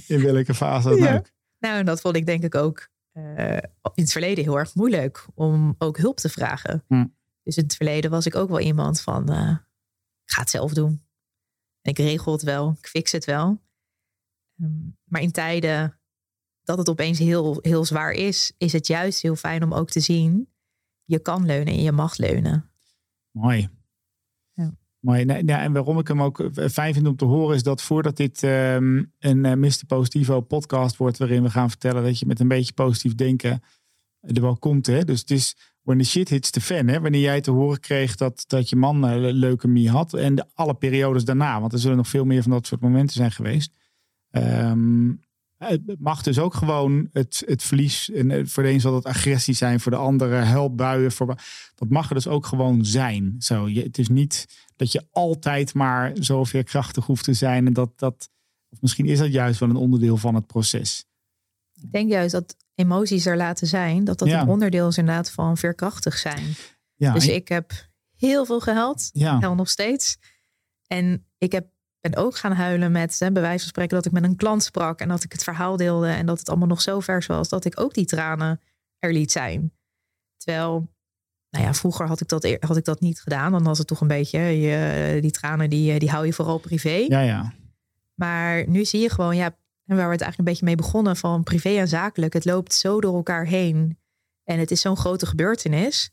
In 0.06 0.22
welke 0.22 0.54
fase 0.54 0.88
dan 0.88 0.98
ja. 0.98 1.16
ook. 1.16 1.30
Nou, 1.58 1.78
en 1.78 1.86
dat 1.86 2.00
vond 2.00 2.16
ik 2.16 2.26
denk 2.26 2.42
ik 2.44 2.54
ook 2.54 2.88
uh, 3.12 3.56
in 3.94 4.02
het 4.02 4.12
verleden 4.12 4.44
heel 4.44 4.58
erg 4.58 4.74
moeilijk 4.74 5.26
om 5.34 5.74
ook 5.78 5.98
hulp 5.98 6.16
te 6.16 6.28
vragen. 6.28 6.84
Hm. 6.86 7.06
Dus 7.42 7.56
in 7.56 7.62
het 7.62 7.76
verleden 7.76 8.10
was 8.10 8.26
ik 8.26 8.34
ook 8.34 8.48
wel 8.48 8.60
iemand 8.60 9.00
van, 9.00 9.32
uh, 9.32 9.50
ik 10.24 10.32
ga 10.32 10.40
het 10.40 10.50
zelf 10.50 10.72
doen. 10.72 11.02
En 11.80 11.90
ik 11.90 11.98
regel 11.98 12.32
het 12.32 12.42
wel, 12.42 12.76
ik 12.78 12.86
fix 12.86 13.12
het 13.12 13.24
wel. 13.24 13.62
Ehm, 14.58 14.88
maar 15.04 15.20
in 15.20 15.30
tijden 15.30 15.99
dat 16.62 16.78
het 16.78 16.88
opeens 16.88 17.18
heel, 17.18 17.58
heel 17.60 17.84
zwaar 17.84 18.12
is, 18.12 18.52
is 18.58 18.72
het 18.72 18.86
juist 18.86 19.22
heel 19.22 19.36
fijn 19.36 19.62
om 19.62 19.74
ook 19.74 19.90
te 19.90 20.00
zien, 20.00 20.48
je 21.04 21.18
kan 21.18 21.46
leunen 21.46 21.74
en 21.74 21.82
je 21.82 21.92
mag 21.92 22.16
leunen. 22.16 22.70
Mooi. 23.30 23.68
Ja. 24.52 24.74
Mooi. 24.98 25.24
Nee, 25.24 25.42
en 25.42 25.72
waarom 25.72 25.98
ik 25.98 26.08
hem 26.08 26.22
ook 26.22 26.40
eh, 26.40 26.68
fijn 26.68 26.94
vind 26.94 27.06
om 27.06 27.16
te 27.16 27.24
horen, 27.24 27.56
is 27.56 27.62
dat 27.62 27.82
voordat 27.82 28.16
dit 28.16 28.42
ehm, 28.42 29.04
een 29.18 29.44
uh, 29.44 29.54
Mr. 29.54 29.86
Positivo 29.86 30.40
podcast 30.40 30.96
wordt, 30.96 31.18
waarin 31.18 31.42
we 31.42 31.50
gaan 31.50 31.68
vertellen 31.68 32.02
dat 32.02 32.18
je 32.18 32.26
met 32.26 32.40
een 32.40 32.48
beetje 32.48 32.72
positief 32.72 33.14
denken 33.14 33.62
er 34.20 34.40
wel 34.40 34.56
komt. 34.56 34.86
Hè? 34.86 35.04
Dus 35.04 35.20
het 35.20 35.30
is 35.30 35.56
when 35.82 35.98
the 35.98 36.04
shit 36.04 36.28
hits 36.28 36.50
the 36.50 36.60
fan. 36.60 36.88
Hè? 36.88 37.00
Wanneer 37.00 37.20
jij 37.20 37.40
te 37.40 37.50
horen 37.50 37.80
kreeg 37.80 38.16
dat, 38.16 38.44
dat 38.46 38.68
je 38.68 38.76
man 38.76 39.04
uh, 39.04 39.32
leukemie 39.32 39.90
had. 39.90 40.14
En 40.14 40.34
de, 40.34 40.44
alle 40.54 40.74
periodes 40.74 41.24
daarna. 41.24 41.60
Want 41.60 41.72
er 41.72 41.78
zullen 41.78 41.96
nog 41.96 42.08
veel 42.08 42.24
meer 42.24 42.42
van 42.42 42.50
dat 42.50 42.66
soort 42.66 42.80
momenten 42.80 43.16
zijn 43.16 43.32
geweest. 43.32 43.72
Um, 44.30 45.20
het 45.68 46.00
mag 46.00 46.22
dus 46.22 46.38
ook 46.38 46.54
gewoon 46.54 47.08
het, 47.12 47.42
het 47.46 47.62
verlies. 47.62 48.10
En 48.10 48.48
voor 48.48 48.62
de 48.62 48.68
een 48.68 48.80
zal 48.80 48.94
het 48.94 49.04
agressie 49.04 49.54
zijn, 49.54 49.80
voor 49.80 49.92
de 49.92 49.98
andere 49.98 50.34
helpbuien. 50.36 51.12
Voor, 51.12 51.26
dat 51.74 51.88
mag 51.88 52.08
er 52.08 52.14
dus 52.14 52.26
ook 52.26 52.46
gewoon 52.46 52.84
zijn. 52.84 53.34
Zo, 53.38 53.68
je, 53.68 53.82
het 53.82 53.98
is 53.98 54.08
niet 54.08 54.46
dat 54.76 54.92
je 54.92 55.06
altijd 55.10 55.74
maar 55.74 56.12
zoveel 56.14 56.62
krachtig 56.64 57.06
hoeft 57.06 57.24
te 57.24 57.32
zijn. 57.34 57.66
En 57.66 57.72
dat, 57.72 57.98
dat, 57.98 58.30
of 58.68 58.80
misschien 58.80 59.06
is 59.06 59.18
dat 59.18 59.32
juist 59.32 59.60
wel 59.60 59.68
een 59.68 59.76
onderdeel 59.76 60.16
van 60.16 60.34
het 60.34 60.46
proces. 60.46 61.04
Ik 61.80 61.92
denk 61.92 62.10
juist 62.10 62.32
dat 62.32 62.56
emoties 62.74 63.26
er 63.26 63.36
laten 63.36 63.66
zijn, 63.66 64.04
dat 64.04 64.18
dat 64.18 64.28
Ja. 64.28 64.40
een 64.42 64.48
onderdeel 64.48 64.88
is 64.88 64.98
inderdaad 64.98 65.30
van 65.30 65.56
veerkrachtig 65.56 66.18
zijn. 66.18 66.44
Ja, 66.94 67.12
Dus 67.12 67.28
en- 67.28 67.34
ik 67.34 67.48
heb 67.48 67.72
heel 68.16 68.44
veel 68.44 68.60
gehuild, 68.60 69.10
ja. 69.12 69.54
nog 69.54 69.70
steeds. 69.70 70.16
En 70.86 71.26
ik 71.38 71.52
heb, 71.52 71.66
ben 72.00 72.16
ook 72.16 72.36
gaan 72.36 72.52
huilen 72.52 72.92
met, 72.92 73.18
hè, 73.18 73.32
bij 73.32 73.42
wijze 73.42 73.58
van 73.58 73.68
spreken, 73.68 73.96
dat 73.96 74.06
ik 74.06 74.12
met 74.12 74.24
een 74.24 74.36
klant 74.36 74.62
sprak 74.62 75.00
en 75.00 75.08
dat 75.08 75.24
ik 75.24 75.32
het 75.32 75.42
verhaal 75.42 75.76
deelde 75.76 76.08
en 76.08 76.26
dat 76.26 76.38
het 76.38 76.48
allemaal 76.48 76.68
nog 76.68 76.80
zo 76.80 77.00
vers 77.00 77.26
was 77.26 77.48
dat 77.48 77.64
ik 77.64 77.80
ook 77.80 77.94
die 77.94 78.04
tranen 78.04 78.60
er 78.98 79.12
liet 79.12 79.32
zijn. 79.32 79.72
Terwijl, 80.36 80.88
nou 81.50 81.64
ja, 81.64 81.74
vroeger 81.74 82.06
had 82.06 82.20
ik 82.20 82.28
dat, 82.28 82.56
had 82.60 82.76
ik 82.76 82.84
dat 82.84 83.00
niet 83.00 83.20
gedaan. 83.20 83.52
Dan 83.52 83.62
was 83.62 83.78
het 83.78 83.86
toch 83.86 84.00
een 84.00 84.06
beetje, 84.08 84.40
je, 84.40 85.18
die 85.20 85.30
tranen 85.30 85.70
die, 85.70 85.98
die 85.98 86.10
hou 86.10 86.26
je 86.26 86.32
vooral 86.32 86.58
privé. 86.58 87.04
ja, 87.08 87.20
ja. 87.20 87.52
Maar 88.14 88.68
nu 88.68 88.84
zie 88.84 89.00
je 89.00 89.10
gewoon, 89.10 89.36
ja, 89.36 89.56
en 89.86 89.96
waar 89.96 90.06
we 90.06 90.12
het 90.12 90.20
eigenlijk 90.20 90.38
een 90.38 90.44
beetje 90.44 90.64
mee 90.64 90.74
begonnen, 90.74 91.16
van 91.16 91.42
privé 91.42 91.68
en 91.68 91.88
zakelijk. 91.88 92.32
Het 92.32 92.44
loopt 92.44 92.74
zo 92.74 93.00
door 93.00 93.14
elkaar 93.14 93.46
heen. 93.46 93.98
En 94.44 94.58
het 94.58 94.70
is 94.70 94.80
zo'n 94.80 94.96
grote 94.96 95.26
gebeurtenis. 95.26 96.10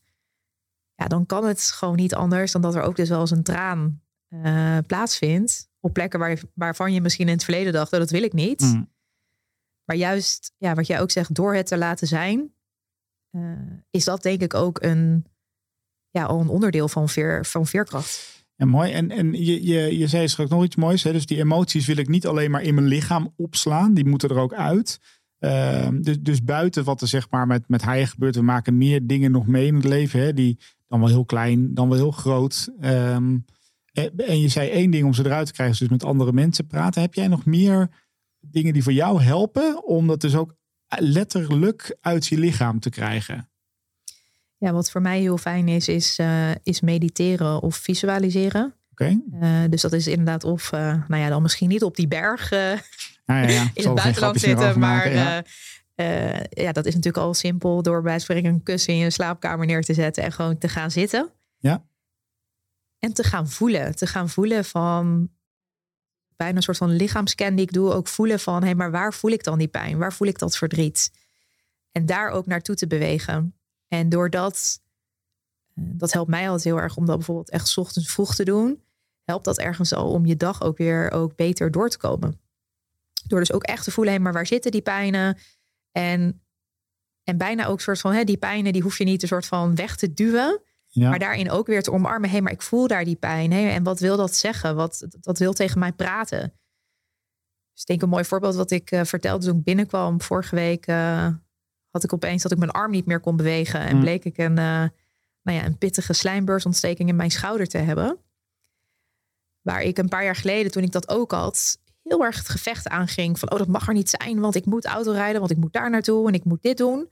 Ja, 0.96 1.08
dan 1.08 1.26
kan 1.26 1.46
het 1.46 1.62
gewoon 1.62 1.96
niet 1.96 2.16
anders 2.16 2.52
dan 2.52 2.62
dat 2.62 2.76
er 2.76 2.82
ook 2.82 2.96
dus 2.96 3.10
wel 3.10 3.20
eens 3.20 3.32
een 3.32 3.44
traan 3.44 4.02
eh, 4.28 4.78
plaatsvindt. 4.88 5.70
Op 5.88 5.94
plekken 5.94 6.20
waar, 6.20 6.42
waarvan 6.54 6.94
je 6.94 7.02
misschien 7.02 7.28
in 7.28 7.34
het 7.34 7.44
verleden 7.44 7.74
dacht, 7.74 7.94
"Oh, 7.94 8.00
dat 8.00 8.10
wil 8.10 8.24
ik 8.24 8.34
niet. 8.34 8.62
Mm. 8.62 8.90
Maar 9.86 9.96
juist, 9.96 10.54
ja, 10.58 10.74
wat 10.74 10.88
jij 10.88 11.02
ook 11.02 11.12
zegt, 11.12 11.36
door 11.36 11.56
het 11.56 11.68
te 11.68 11.78
laten 11.78 12.08
zijn, 12.08 12.54
eh, 13.30 13.42
is 13.90 14.06
dat 14.06 14.24
denk 14.24 14.42
ik 14.42 14.54
ook 14.54 14.84
een, 14.84 15.26
ja, 16.10 16.24
al 16.24 16.40
een 16.40 16.48
onderdeel 16.48 16.88
van, 16.88 17.10
veer, 17.10 17.46
van 17.46 17.66
veerkracht. 17.66 18.46
Ja, 18.56 18.66
mooi. 18.66 18.92
En, 18.92 19.12
en 19.12 19.34
je, 19.34 19.66
je, 19.66 19.98
je 19.98 20.08
zei 20.08 20.28
straks 20.28 20.50
nog 20.50 20.64
iets 20.64 20.76
moois. 20.76 21.04
Hè? 21.04 21.12
Dus 21.12 21.26
die 21.26 21.38
emoties 21.38 21.86
wil 21.86 21.98
ik 21.98 22.08
niet 22.08 22.28
alleen 22.28 22.52
maar 22.52 22.62
in 22.62 22.74
mijn 22.74 22.88
lichaam 22.88 23.34
opslaan. 23.36 23.94
Die 23.94 24.06
moeten 24.06 24.30
er 24.30 24.40
ook 24.40 24.54
uit. 24.54 25.00
Ehm, 25.40 26.02
dus, 26.02 26.20
dus 26.20 26.44
buiten 26.44 26.84
wat 26.84 27.02
er 27.02 27.08
zeg 27.08 27.30
maar 27.30 27.48
met, 27.48 27.64
met 27.68 27.82
haaien 27.82 28.08
gebeurt. 28.08 28.36
We 28.36 28.42
maken 28.42 28.78
meer 28.78 29.08
dingen 29.08 29.32
nog 29.32 29.48
mee 29.48 29.68
in 29.68 29.76
het 29.76 29.86
leven. 29.86 30.20
Hè? 30.20 30.34
Die 30.34 30.60
dan 30.88 31.00
wel 31.00 31.10
heel 31.10 31.26
klein, 31.26 31.74
dan 31.74 31.90
wel 31.90 31.98
heel 31.98 32.12
groot. 32.12 32.70
Ehm, 32.80 33.38
en, 33.98 34.18
en 34.18 34.40
je 34.40 34.48
zei 34.48 34.70
één 34.70 34.92
ding 34.92 35.06
om 35.06 35.14
ze 35.14 35.26
eruit 35.26 35.48
te 35.48 35.54
krijgen. 35.54 35.78
Dus 35.80 35.90
met 35.90 36.04
andere 36.04 36.32
mensen 36.32 36.68
praten. 36.68 37.02
Heb 37.02 37.14
jij 37.14 37.28
nog 37.28 37.46
meer 37.46 37.90
dingen 38.40 38.74
die 38.74 38.84
voor 38.84 38.94
jou 38.94 39.22
helpen? 39.22 39.86
Om 39.86 40.08
dat 40.08 40.22
dus 40.22 40.36
ook 40.36 40.56
letterlijk 41.00 41.98
uit 42.02 42.28
je 42.28 42.38
lichaam 42.38 42.80
te 42.80 42.90
krijgen. 42.90 43.50
Ja, 44.58 44.72
wat 44.72 44.92
voor 44.92 45.02
mij 45.02 45.20
heel 45.20 45.38
fijn 45.38 45.68
is, 45.68 45.88
is, 45.88 46.18
eh, 46.18 46.52
is 46.64 46.82
mediteren 46.82 47.62
of 47.62 47.76
visualiseren. 47.76 48.74
Oké? 48.92 49.20
Eh, 49.40 49.64
dus 49.70 49.82
dat 49.82 49.94
is 49.94 50.08
inderdaad 50.08 50.44
of, 50.44 50.72
eh, 50.72 50.94
nou 51.08 51.22
ja, 51.22 51.30
dan 51.30 51.42
misschien 51.42 51.70
niet 51.70 51.84
op 51.84 51.96
die 51.96 52.08
berg 52.08 52.52
eh, 52.52 52.60
Nou 53.26 53.42
ja, 53.42 53.48
ja. 53.48 53.62
In 53.74 53.86
het 53.86 53.96
buitenland 53.96 54.40
zitten. 54.40 54.80
Maar 54.80 55.12
ja. 55.12 55.44
eh, 55.44 55.44
eh, 55.98 56.44
ja, 56.50 56.72
dat 56.72 56.86
is 56.86 56.96
natuurlijk 56.96 57.26
al 57.26 57.34
simpel 57.34 57.82
door 57.82 58.02
bij 58.02 58.20
spreken 58.20 58.50
een 58.50 58.64
kussen 58.64 58.94
in 58.94 59.00
je 59.00 59.10
slaapkamer 59.10 59.66
neer 59.66 59.84
te 59.84 59.94
zetten 59.94 60.24
en 60.24 60.32
gewoon 60.32 60.58
te 60.58 60.68
gaan 60.68 60.92
zitten. 60.92 61.30
Ja. 61.58 61.84
En 63.00 63.14
te 63.14 63.24
gaan 63.24 63.50
voelen. 63.50 63.96
Te 63.96 64.08
gaan 64.08 64.30
voelen 64.30 64.66
van 64.66 65.30
bijna 66.36 66.56
een 66.56 66.64
soort 66.64 66.78
van 66.78 66.96
lichaamscan 66.96 67.56
die 67.56 67.66
ik 67.66 67.74
doe. 67.74 67.94
Ook 67.94 68.08
voelen 68.08 68.40
van, 68.40 68.64
hé, 68.64 68.76
maar 68.76 68.92
waar 68.92 69.14
voel 69.14 69.32
ik 69.32 69.44
dan 69.44 69.58
die 69.58 69.68
pijn? 69.68 69.98
Waar 69.98 70.14
voel 70.14 70.28
ik 70.28 70.40
dat 70.40 70.58
verdriet? 70.58 71.12
En 71.92 72.06
daar 72.06 72.30
ook 72.30 72.46
naartoe 72.46 72.76
te 72.76 72.88
bewegen. 72.88 73.56
En 73.88 74.10
doordat, 74.10 74.82
eh, 75.74 75.84
dat 75.88 76.14
helpt 76.14 76.30
mij 76.30 76.46
altijd 76.46 76.64
heel 76.64 76.82
erg 76.82 76.98
om 76.98 77.06
dat 77.06 77.16
bijvoorbeeld 77.16 77.50
echt 77.50 77.78
ochtends 77.78 78.12
vroeg 78.12 78.36
te 78.36 78.44
doen. 78.46 78.84
Helpt 79.24 79.46
dat 79.46 79.58
ergens 79.58 79.94
al 79.94 80.12
om 80.12 80.26
je 80.26 80.38
dag 80.38 80.62
ook 80.62 80.78
weer 80.78 81.12
ook 81.12 81.36
beter 81.36 81.72
door 81.72 81.90
te 81.90 81.98
komen. 81.98 82.40
Door 83.28 83.40
dus 83.40 83.52
ook 83.52 83.64
echt 83.64 83.84
te 83.84 83.92
voelen, 83.92 84.14
hé, 84.14 84.20
maar 84.20 84.34
waar 84.34 84.48
zitten 84.48 84.72
die 84.72 84.82
pijnen? 84.82 85.38
En, 85.92 86.42
en 87.24 87.38
bijna 87.38 87.66
ook 87.66 87.82
soort 87.82 88.00
van, 88.00 88.14
hè, 88.14 88.24
die 88.24 88.38
pijnen, 88.38 88.74
die 88.74 88.82
hoef 88.82 88.98
je 88.98 89.04
niet 89.04 89.22
een 89.22 89.28
soort 89.28 89.46
van 89.46 89.76
weg 89.76 89.96
te 89.96 90.14
duwen. 90.14 90.62
Ja. 90.98 91.10
Maar 91.10 91.20
daarin 91.20 91.50
ook 91.52 91.68
weer 91.68 91.82
te 91.84 91.92
omarmen. 91.92 92.30
Hé, 92.30 92.42
maar 92.42 92.52
ik 92.52 92.62
voel 92.62 92.88
daar 92.88 93.04
die 93.06 93.16
pijn. 93.16 93.52
Hé, 93.52 93.70
en 93.70 93.84
wat 93.84 94.00
wil 94.00 94.18
dat 94.18 94.36
zeggen? 94.36 94.76
Wat 94.76 95.08
dat 95.22 95.38
wil 95.38 95.54
tegen 95.54 95.80
mij 95.80 95.92
praten? 95.92 96.40
Dus 97.74 97.82
ik 97.82 97.86
denk 97.88 98.02
een 98.02 98.10
mooi 98.10 98.26
voorbeeld 98.26 98.56
wat 98.56 98.72
ik 98.72 98.92
eh, 98.92 99.04
vertelde 99.04 99.46
toen 99.46 99.58
ik 99.58 99.64
binnenkwam 99.64 100.22
vorige 100.22 100.56
week. 100.56 100.88
eh, 100.88 101.28
had 101.90 102.04
ik 102.04 102.14
opeens 102.14 102.44
dat 102.44 102.52
ik 102.52 102.58
mijn 102.58 102.72
arm 102.72 102.92
niet 102.92 103.06
meer 103.06 103.20
kon 103.20 103.36
bewegen. 103.36 103.80
En 103.80 103.96
Mm. 103.96 104.02
bleek 104.02 104.26
ik 104.26 104.38
een, 104.38 104.58
eh, 104.58 104.84
nou 105.44 105.58
ja, 105.58 105.66
een 105.66 105.78
pittige 105.78 106.14
slijmbeursontsteking 106.14 107.10
in 107.10 107.16
mijn 107.16 107.32
schouder 107.32 107.68
te 107.68 107.78
hebben. 107.78 108.18
Waar 109.62 109.82
ik 109.82 109.98
een 109.98 110.10
paar 110.10 110.24
jaar 110.24 110.36
geleden, 110.36 110.72
toen 110.72 110.84
ik 110.84 110.92
dat 110.92 111.10
ook 111.10 111.32
had, 111.32 111.78
heel 112.04 112.24
erg 112.26 112.38
het 112.38 112.50
gevecht 112.50 112.88
aanging. 112.88 113.40
Van, 113.40 113.52
oh, 113.52 113.58
dat 113.58 113.68
mag 113.68 113.88
er 113.88 113.94
niet 113.94 114.10
zijn, 114.10 114.40
want 114.40 114.56
ik 114.56 114.66
moet 114.66 114.86
autorijden, 114.86 115.40
want 115.40 115.52
ik 115.52 115.58
moet 115.58 115.74
daar 115.74 115.90
naartoe 115.90 116.28
en 116.28 116.34
ik 116.34 116.44
moet 116.44 116.62
dit 116.62 116.78
doen. 116.78 117.10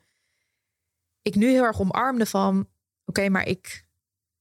Ik 1.21 1.36
nu 1.36 1.48
heel 1.50 1.63
erg 1.63 1.80
omarmde 1.80 2.26
van, 2.26 2.67
oké, 3.06 3.30
maar 3.30 3.48
ik, 3.48 3.86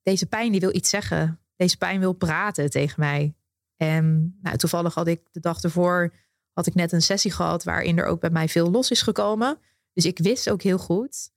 deze 0.03 0.27
pijn 0.27 0.50
die 0.50 0.61
wil 0.61 0.74
iets 0.74 0.90
zeggen. 0.90 1.40
Deze 1.57 1.77
pijn 1.77 2.00
wil 2.00 2.12
praten 2.12 2.70
tegen 2.70 3.00
mij. 3.00 3.35
En 3.77 4.38
nou, 4.42 4.57
toevallig 4.57 4.94
had 4.94 5.07
ik 5.07 5.20
de 5.33 5.40
dag 5.40 5.62
ervoor, 5.62 6.14
had 6.53 6.66
ik 6.66 6.74
net 6.74 6.92
een 6.92 7.03
sessie 7.03 7.33
gehad 7.33 7.64
waarin 7.64 7.98
er 7.98 8.07
ook 8.07 8.20
bij 8.20 8.31
mij 8.31 8.48
veel 8.48 8.70
los 8.70 8.90
is 8.90 9.03
gekomen. 9.03 9.59
Dus 9.92 10.05
ik 10.05 10.18
wist 10.18 10.50
ook 10.50 10.62
heel 10.62 10.79
goed 10.79 11.31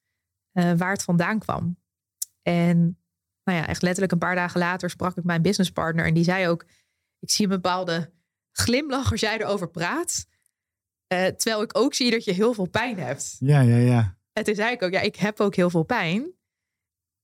eh, 0.51 0.71
waar 0.73 0.91
het 0.91 1.03
vandaan 1.03 1.39
kwam. 1.39 1.77
En 2.41 2.99
nou 3.43 3.59
ja, 3.59 3.67
echt 3.67 3.81
letterlijk 3.81 4.11
een 4.11 4.19
paar 4.19 4.35
dagen 4.35 4.59
later 4.59 4.89
sprak 4.89 5.17
ik 5.17 5.23
mijn 5.23 5.41
businesspartner 5.41 6.05
en 6.05 6.13
die 6.13 6.23
zei 6.23 6.47
ook, 6.47 6.65
ik 7.19 7.31
zie 7.31 7.45
een 7.45 7.51
bepaalde 7.51 8.11
glimlach 8.51 9.11
als 9.11 9.19
jij 9.19 9.39
erover 9.39 9.69
praat. 9.69 10.27
Eh, 11.07 11.25
terwijl 11.25 11.61
ik 11.61 11.77
ook 11.77 11.93
zie 11.93 12.11
dat 12.11 12.23
je 12.23 12.31
heel 12.31 12.53
veel 12.53 12.69
pijn 12.69 12.99
hebt. 12.99 13.35
ja, 13.39 13.61
ja, 13.61 13.77
ja. 13.77 14.17
En 14.33 14.43
toen 14.43 14.55
zei 14.55 14.71
ik 14.71 14.81
ook, 14.81 14.91
ja, 14.91 14.99
ik 14.99 15.15
heb 15.15 15.39
ook 15.39 15.55
heel 15.55 15.69
veel 15.69 15.83
pijn. 15.83 16.36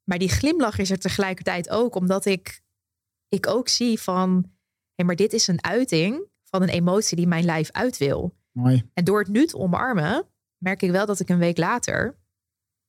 Maar 0.04 0.18
die 0.18 0.30
glimlach 0.30 0.78
is 0.78 0.92
er 0.92 1.00
tegelijkertijd 1.00 1.70
ook, 1.70 1.96
omdat 1.96 2.26
ik, 2.26 2.62
ik 3.28 3.48
ook 3.48 3.68
zie 3.68 4.00
van, 4.00 4.52
hé, 4.96 5.04
maar 5.04 5.16
dit 5.16 5.34
is 5.34 5.48
een 5.48 5.64
uiting 5.64 6.26
van 6.44 6.62
een 6.62 6.70
emotie 6.70 7.18
die 7.18 7.28
mijn 7.28 7.46
lijf 7.46 7.72
uit 7.72 7.98
wil. 7.98 8.36
Mooi. 8.52 8.90
En 8.94 9.04
door 9.04 9.20
het 9.20 9.28
nu 9.28 9.46
te 9.46 9.58
omarmen, 9.58 10.28
merk 10.58 10.82
ik 10.82 10.92
wel 10.92 11.06
dat 11.06 11.20
ik 11.20 11.30
een 11.30 11.38
week 11.38 11.58
later 11.58 12.22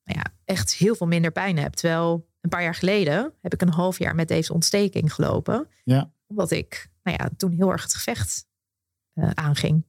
nou 0.05 0.19
ja, 0.19 0.35
echt 0.45 0.75
heel 0.75 0.95
veel 0.95 1.07
minder 1.07 1.33
pijn 1.33 1.59
heb. 1.59 1.73
Terwijl 1.73 2.29
een 2.41 2.51
paar 2.51 2.63
jaar 2.63 2.75
geleden 2.75 3.33
heb 3.41 3.53
ik 3.53 3.63
een 3.63 3.73
half 3.73 3.99
jaar 3.99 4.15
met 4.15 4.29
deze 4.29 4.53
ontsteking 4.53 5.15
gelopen. 5.15 5.69
Ja. 5.85 6.13
Omdat 6.27 6.51
ik 6.51 6.91
nou 7.03 7.17
ja, 7.21 7.31
toen 7.37 7.53
heel 7.53 7.73
erg 7.73 7.83
het 7.83 7.95
gevecht 7.95 8.47
eh, 9.13 9.31
aanging. 9.31 9.85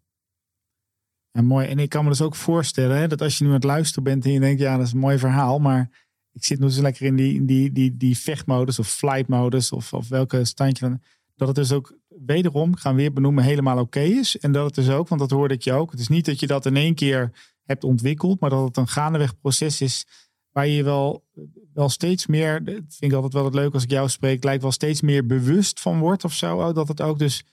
Ja, 1.32 1.42
mooi. 1.42 1.68
En 1.68 1.80
ik 1.80 1.90
kan 1.90 2.04
me 2.04 2.10
dus 2.10 2.22
ook 2.22 2.36
voorstellen 2.36 2.98
hè, 2.98 3.08
dat 3.08 3.22
als 3.22 3.38
je 3.38 3.44
nu 3.44 3.50
aan 3.50 3.56
het 3.56 3.64
luisteren 3.64 4.04
bent 4.04 4.26
en 4.26 4.32
je 4.32 4.40
denkt, 4.40 4.62
ja, 4.62 4.78
dat 4.78 4.86
is 4.86 4.94
een 4.94 5.00
mooi 5.00 5.18
verhaal, 5.18 5.60
maar 5.60 6.05
ik 6.36 6.44
zit 6.44 6.60
nu 6.60 6.66
dus 6.66 6.78
lekker 6.78 7.06
in 7.06 7.16
die, 7.16 7.46
die, 7.46 7.72
die, 7.72 7.98
die 7.98 8.18
vechtmodus 8.18 8.80
of 8.80 8.88
flightmodus 8.88 9.72
of, 9.72 9.94
of 9.94 10.08
welke 10.08 10.46
standje 10.46 10.88
dan. 10.88 11.02
Dat 11.36 11.48
het 11.48 11.58
dus 11.58 11.72
ook 11.72 11.98
wederom, 12.08 12.72
ik 12.72 12.80
ga 12.80 12.90
hem 12.90 12.98
weer 12.98 13.14
benoemen, 13.14 13.44
helemaal 13.44 13.80
oké 13.80 14.00
is. 14.00 14.38
En 14.38 14.52
dat 14.52 14.66
het 14.66 14.76
dus 14.76 14.90
ook, 14.90 15.08
want 15.08 15.22
dat 15.22 15.32
hoorde 15.32 15.54
ik 15.54 15.62
je 15.62 15.74
ook. 15.74 15.92
Het 15.92 16.00
is 16.00 16.08
niet 16.08 16.26
dat 16.26 16.40
je 16.40 16.48
dat 16.48 16.66
in 16.66 16.76
één 16.76 16.96
keer 16.96 17.32
hebt 17.64 17.84
ontwikkeld, 17.84 18.40
maar 18.40 18.50
dat 18.50 18.68
het 18.68 18.78
een 18.78 18.88
gaandeweg 18.88 19.40
proces 19.40 19.82
is 19.82 20.06
waar 20.52 20.68
je 20.68 20.84
wel, 20.84 21.26
wel 21.74 21.90
steeds 21.90 22.26
meer, 22.26 22.64
dat 22.64 22.74
vind 22.74 23.12
ik 23.12 23.14
altijd 23.14 23.34
wel 23.34 23.46
het 23.46 23.54
leuk 23.54 23.74
als 23.74 23.84
ik 23.84 23.90
jou 23.90 24.10
spreek, 24.10 24.44
lijkt 24.44 24.62
wel 24.62 24.72
steeds 24.72 25.02
meer 25.02 25.26
bewust 25.26 25.80
van 25.80 26.00
wordt 26.00 26.24
of 26.24 26.34
zo. 26.34 26.58
Oh, 26.58 26.74
dat 26.74 26.88
het 26.88 27.02
ook 27.02 27.20
dus 27.20 27.44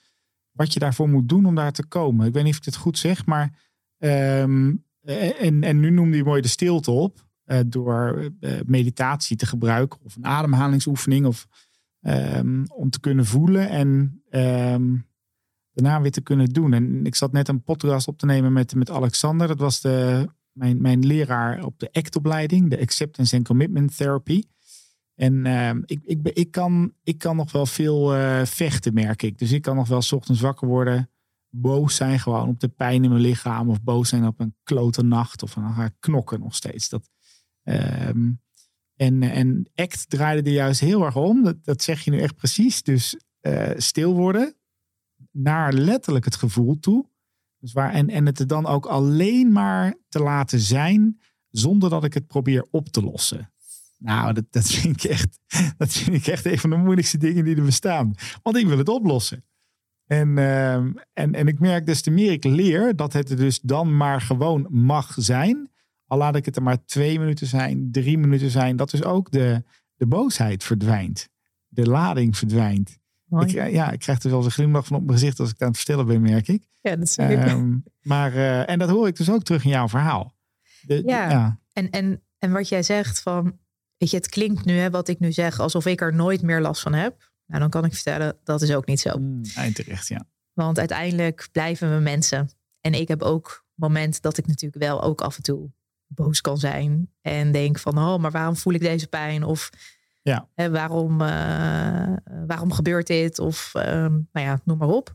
wat 0.51 0.73
je 0.73 0.79
daarvoor 0.79 1.09
moet 1.09 1.29
doen 1.29 1.47
om 1.47 1.55
daar 1.55 1.73
te 1.73 1.87
komen. 1.87 2.27
Ik 2.27 2.33
weet 2.33 2.45
niet 2.45 2.53
of 2.53 2.59
ik 2.59 2.65
het 2.65 2.77
goed 2.77 2.99
zeg, 2.99 3.27
maar 3.27 3.59
ehm, 3.99 4.75
en, 5.39 5.63
en 5.63 5.81
nu 5.81 5.91
noemde 5.91 6.17
je 6.17 6.25
mooi 6.25 6.41
de 6.43 6.49
stilte 6.49 6.91
op 6.91 7.31
eh, 7.45 7.61
door 7.67 8.31
eh, 8.41 8.53
meditatie 8.67 9.37
te 9.37 9.47
gebruiken 9.47 10.01
of 10.03 10.17
een 10.17 10.27
ademhalingsoefening 10.27 11.27
of 11.27 11.47
ehm, 12.01 12.65
om 12.65 12.91
te 12.91 13.01
kunnen 13.01 13.27
voelen 13.27 13.69
en 13.69 14.23
ehm, 14.31 14.97
daarna 15.73 16.01
weer 16.01 16.11
te 16.11 16.21
kunnen 16.21 16.49
doen. 16.49 16.73
En 16.73 17.07
ik 17.07 17.15
zat 17.15 17.33
net 17.33 17.49
een 17.49 17.63
podcast 17.63 18.09
op 18.09 18.19
te 18.19 18.27
nemen 18.27 18.53
met, 18.53 18.75
met 18.75 18.91
Alexander. 18.91 19.47
Dat 19.49 19.59
was 19.59 19.81
de, 19.81 20.29
mijn, 20.53 20.81
mijn 20.81 21.07
leraar 21.07 21.65
op 21.65 21.79
de 21.79 21.93
ACT-opleiding, 21.93 22.71
de 22.71 22.81
Acceptance 22.81 23.37
and 23.37 23.47
Commitment 23.47 23.97
Therapy. 23.97 24.43
En 25.15 25.45
uh, 25.45 25.71
ik, 25.85 26.01
ik, 26.03 26.29
ik, 26.29 26.51
kan, 26.51 26.93
ik 27.03 27.19
kan 27.19 27.37
nog 27.37 27.53
wel 27.53 27.67
veel 27.67 28.17
uh, 28.17 28.45
vechten, 28.45 28.95
merk 28.95 29.23
ik. 29.23 29.39
Dus 29.39 29.53
ik 29.53 29.63
kan 29.63 29.77
nog 29.77 29.89
wel 29.89 30.03
s 30.03 30.13
ochtends 30.13 30.41
wakker 30.41 30.69
worden, 30.69 31.11
boos 31.55 31.97
zijn 31.97 32.19
gewoon 32.19 32.49
op 32.49 32.61
de 32.61 32.69
pijn 32.69 33.05
in 33.05 33.11
mijn 33.11 33.23
lichaam. 33.23 33.71
Of 33.71 33.83
boos 33.83 34.09
zijn 34.09 34.27
op 34.27 34.41
een 34.41 34.55
klote 34.63 35.03
nacht. 35.03 35.43
Of 35.43 35.55
dan 35.55 35.75
ga 35.75 35.85
ik 35.85 35.95
knokken 35.99 36.41
nog 36.41 36.55
steeds. 36.55 36.89
Dat, 36.89 37.11
um, 37.65 38.41
en, 38.97 39.23
en 39.23 39.69
ACT 39.75 40.11
draaide 40.11 40.49
er 40.49 40.55
juist 40.55 40.81
heel 40.81 41.05
erg 41.05 41.17
om. 41.17 41.57
Dat, 41.63 41.83
zeg 41.83 42.01
je 42.01 42.11
nu 42.11 42.21
echt 42.21 42.37
precies. 42.37 42.83
Dus 42.83 43.17
uh, 43.41 43.71
stil 43.77 44.15
worden 44.15 44.55
naar 45.31 45.73
letterlijk 45.73 46.25
het 46.25 46.37
gevoel 46.37 46.79
toe. 46.81 47.11
Dus 47.59 47.73
waar, 47.73 47.93
en, 47.93 48.09
en 48.09 48.27
het 48.27 48.39
er 48.39 48.47
dan 48.47 48.67
ook 48.67 48.87
alleen 48.87 49.53
maar 49.53 49.95
te 50.09 50.19
laten 50.19 50.61
zijn 50.61 51.21
zonder 51.51 51.91
dat 51.91 52.05
ik 52.05 52.15
het 52.15 52.27
probeer 52.27 52.67
op 52.71 52.89
te 52.89 53.03
lossen. 53.03 53.53
Nou, 53.99 54.33
dat, 54.33 54.45
dat, 54.51 54.71
vind 54.71 55.05
ik 55.05 55.11
echt, 55.11 55.39
dat 55.77 55.93
vind 55.93 56.17
ik 56.17 56.27
echt 56.27 56.45
een 56.45 56.59
van 56.59 56.71
de 56.71 56.77
moeilijkste 56.77 57.19
dingen 57.19 57.45
die 57.45 57.57
er 57.57 57.65
bestaan. 57.65 58.15
Want 58.43 58.57
ik 58.57 58.67
wil 58.67 58.79
het 58.79 58.89
oplossen. 58.89 59.45
En, 60.07 60.29
uh, 60.29 60.75
en, 60.75 60.99
en 61.13 61.47
ik 61.47 61.59
merk 61.59 61.87
des 61.87 62.03
te 62.03 62.11
meer 62.11 62.33
ik 62.33 62.45
leer 62.45 62.97
dat 62.97 63.13
het 63.13 63.31
er 63.31 63.37
dus 63.37 63.61
dan 63.61 63.97
maar 63.97 64.21
gewoon 64.21 64.67
mag 64.71 65.15
zijn. 65.17 65.72
Al 66.13 66.19
laat 66.19 66.37
ik 66.37 66.45
het 66.45 66.57
er 66.57 66.63
maar 66.63 66.85
twee 66.85 67.19
minuten 67.19 67.47
zijn, 67.47 67.89
drie 67.93 68.19
minuten 68.19 68.51
zijn. 68.51 68.77
Dat 68.77 68.91
dus 68.91 69.05
ook 69.05 69.31
de, 69.31 69.63
de 69.95 70.07
boosheid 70.07 70.65
verdwijnt. 70.65 71.29
De 71.69 71.87
lading 71.87 72.37
verdwijnt. 72.37 72.99
Ik, 73.29 73.51
ja, 73.51 73.91
ik 73.91 73.99
krijg 73.99 74.23
er 74.23 74.31
wel 74.31 74.45
een 74.45 74.51
glimlach 74.51 74.87
van 74.87 74.97
op 74.97 75.03
mijn 75.03 75.19
gezicht 75.19 75.41
als 75.41 75.49
ik 75.49 75.55
het 75.55 75.63
aan 75.63 75.69
het 75.69 75.77
vertellen 75.77 76.07
ben, 76.07 76.21
merk 76.21 76.49
ik. 76.49 76.67
Ja, 76.81 76.97
dat 76.97 77.09
zie 77.09 77.25
ik. 77.25 77.51
Um, 77.51 77.83
maar, 78.01 78.35
uh, 78.35 78.71
en 78.71 78.79
dat 78.79 78.89
hoor 78.89 79.07
ik 79.07 79.17
dus 79.17 79.31
ook 79.31 79.43
terug 79.43 79.65
in 79.65 79.71
jouw 79.71 79.89
verhaal. 79.89 80.35
De, 80.81 81.03
ja, 81.07 81.31
ja, 81.31 81.61
En, 81.73 81.91
en, 81.91 82.23
en 82.39 82.53
wat 82.53 82.69
jij 82.69 82.83
zegt 82.83 83.21
van, 83.23 83.59
weet 83.97 84.11
je, 84.11 84.17
het 84.17 84.29
klinkt 84.29 84.65
nu, 84.65 84.75
hè, 84.75 84.91
wat 84.91 85.09
ik 85.09 85.19
nu 85.19 85.33
zeg, 85.33 85.61
alsof 85.61 85.87
ik 85.87 86.01
er 86.01 86.15
nooit 86.15 86.43
meer 86.43 86.61
last 86.61 86.83
van 86.83 86.93
heb. 86.93 87.33
Nou, 87.47 87.61
dan 87.61 87.71
kan 87.71 87.85
ik 87.85 87.95
vertellen, 87.95 88.37
dat 88.45 88.63
is 88.63 88.75
ook 88.75 88.87
niet 88.87 89.01
zo. 89.01 89.19
Mm, 89.19 89.43
terecht, 89.73 90.09
ja. 90.09 90.25
Want 90.53 90.79
uiteindelijk 90.79 91.49
blijven 91.53 91.95
we 91.95 92.01
mensen. 92.01 92.51
En 92.81 92.95
ik 92.95 93.09
heb 93.09 93.23
ook 93.23 93.67
moment 93.75 94.23
dat 94.23 94.39
ik 94.39 94.47
natuurlijk 94.47 94.85
wel 94.85 95.03
ook 95.03 95.21
af 95.21 95.37
en 95.37 95.43
toe 95.43 95.71
boos 96.15 96.41
kan 96.41 96.59
zijn. 96.59 97.11
En 97.21 97.53
denk 97.53 97.79
van, 97.79 97.99
oh, 97.99 98.19
maar 98.19 98.31
waarom 98.31 98.57
voel 98.57 98.73
ik 98.73 98.81
deze 98.81 99.07
pijn? 99.07 99.45
Of 99.45 99.71
ja. 100.23 100.49
Hè, 100.55 100.71
waarom, 100.71 101.21
uh, 101.21 102.17
waarom 102.47 102.73
gebeurt 102.73 103.07
dit? 103.07 103.39
Of 103.39 103.73
um, 103.75 104.29
nou 104.33 104.47
ja, 104.47 104.61
noem 104.65 104.79
maar 104.79 104.89
op. 104.89 105.15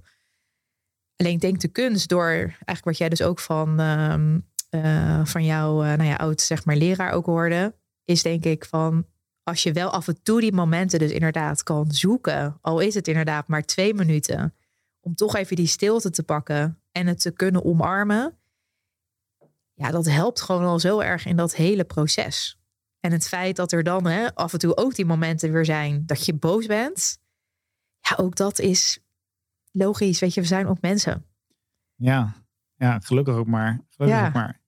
Alleen 1.15 1.33
ik 1.33 1.41
denk 1.41 1.60
de 1.60 1.67
kunst 1.67 2.10
door 2.10 2.27
eigenlijk 2.27 2.83
wat 2.83 2.97
jij 2.97 3.10
dus 3.10 3.21
ook 3.21 3.39
van, 3.39 3.79
um, 3.79 4.45
uh, 4.71 5.25
van 5.25 5.45
jouw 5.45 5.83
uh, 5.83 5.93
nou 5.93 6.10
ja, 6.10 6.15
oud 6.15 6.41
zeg 6.41 6.65
maar, 6.65 6.75
leraar 6.75 7.12
ook 7.12 7.25
hoorde. 7.25 7.75
Is 8.05 8.21
denk 8.21 8.45
ik 8.45 8.65
van 8.65 9.05
als 9.43 9.63
je 9.63 9.73
wel 9.73 9.89
af 9.89 10.07
en 10.07 10.21
toe 10.23 10.41
die 10.41 10.53
momenten 10.53 10.99
dus 10.99 11.12
inderdaad 11.12 11.63
kan 11.63 11.91
zoeken. 11.91 12.57
Al 12.62 12.79
is 12.79 12.93
het 12.93 13.07
inderdaad 13.07 13.47
maar 13.47 13.65
twee 13.65 13.93
minuten. 13.93 14.53
Om 14.99 15.15
toch 15.15 15.36
even 15.36 15.55
die 15.55 15.67
stilte 15.67 16.10
te 16.10 16.23
pakken 16.23 16.81
en 16.91 17.07
het 17.07 17.21
te 17.21 17.31
kunnen 17.31 17.65
omarmen. 17.65 18.38
Ja, 19.78 19.92
dat 19.92 20.06
helpt 20.06 20.42
gewoon 20.42 20.63
al 20.63 20.80
zo 20.80 21.00
erg 21.00 21.26
in 21.26 21.36
dat 21.36 21.56
hele 21.56 21.84
proces. 21.84 22.60
En 23.00 23.12
het 23.12 23.28
feit 23.28 23.56
dat 23.56 23.72
er 23.72 23.84
dan 23.84 24.06
hè, 24.06 24.36
af 24.36 24.54
en 24.54 24.60
toe 24.60 24.78
ook 24.78 24.96
die 24.96 25.06
momenten 25.06 25.52
weer 25.52 25.66
zijn 25.66 26.06
dat 26.06 26.26
je 26.26 26.34
boos 26.34 26.66
bent. 26.66 27.20
Ja, 28.00 28.16
ook 28.16 28.36
dat 28.36 28.60
is 28.60 29.00
logisch. 29.72 30.20
Weet 30.20 30.34
je, 30.34 30.42
we 30.42 30.48
zijn 30.48 30.68
ook 30.68 30.82
mensen. 30.82 31.26
Ja, 31.96 32.34
ja 32.76 33.00
gelukkig 33.00 33.36
ook 33.36 33.48
maar. 33.48 33.82
Gelukkig 33.90 34.20
ja. 34.20 34.28
ook 34.28 34.34
maar. 34.34 34.62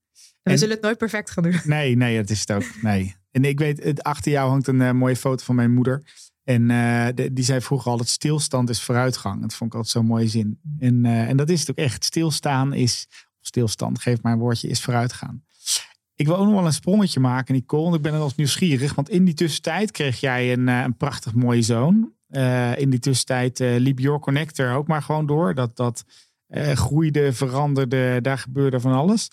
En 0.43 0.51
we 0.51 0.57
zullen 0.57 0.75
het 0.75 0.83
nooit 0.83 0.97
perfect 0.97 1.29
gaan 1.29 1.43
doen. 1.43 1.59
Nee, 1.75 1.95
nee, 1.95 2.17
dat 2.17 2.29
is 2.29 2.39
het 2.39 2.51
ook. 2.51 2.81
Nee. 2.81 3.15
En 3.31 3.43
ik 3.43 3.59
weet, 3.59 3.83
het, 3.83 4.03
achter 4.03 4.31
jou 4.31 4.49
hangt 4.49 4.67
een 4.67 4.79
uh, 4.79 4.91
mooie 4.91 5.15
foto 5.15 5.43
van 5.43 5.55
mijn 5.55 5.73
moeder. 5.73 6.03
En 6.43 6.69
uh, 6.69 7.07
de, 7.15 7.33
die 7.33 7.43
zei 7.43 7.61
vroeger 7.61 7.91
altijd, 7.91 8.09
stilstand 8.09 8.69
is 8.69 8.81
vooruitgang. 8.81 9.41
Dat 9.41 9.53
vond 9.53 9.69
ik 9.69 9.75
altijd 9.75 9.93
zo'n 9.93 10.05
mooie 10.05 10.27
zin. 10.27 10.59
En, 10.79 11.05
uh, 11.05 11.29
en 11.29 11.37
dat 11.37 11.49
is 11.49 11.59
het 11.59 11.69
ook 11.69 11.75
echt. 11.75 12.05
Stilstaan 12.05 12.73
is, 12.73 13.07
stilstand, 13.49 14.01
geef 14.01 14.21
maar 14.21 14.33
een 14.33 14.39
woordje, 14.39 14.67
is 14.67 14.81
vooruitgaan. 14.81 15.43
Ik 16.15 16.25
wil 16.25 16.37
ook 16.37 16.45
nog 16.45 16.53
wel 16.53 16.65
een 16.65 16.73
sprongetje 16.73 17.19
maken, 17.19 17.53
Nicole. 17.53 17.95
Ik 17.95 18.01
ben 18.01 18.13
als 18.13 18.35
nieuwsgierig. 18.35 18.95
Want 18.95 19.09
in 19.09 19.25
die 19.25 19.33
tussentijd 19.33 19.91
kreeg 19.91 20.19
jij 20.19 20.53
een, 20.53 20.67
een 20.67 20.97
prachtig 20.97 21.33
mooie 21.33 21.61
zoon. 21.61 22.13
in 22.75 22.89
die 22.89 22.99
tussentijd 22.99 23.59
liep 23.59 23.99
Your 23.99 24.19
Connector 24.19 24.73
ook 24.73 24.87
maar 24.87 25.01
gewoon 25.01 25.25
door. 25.25 25.55
Dat, 25.55 25.75
dat 25.75 26.03
groeide, 26.73 27.33
veranderde, 27.33 28.19
daar 28.21 28.37
gebeurde 28.37 28.79
van 28.79 28.93
alles. 28.93 29.29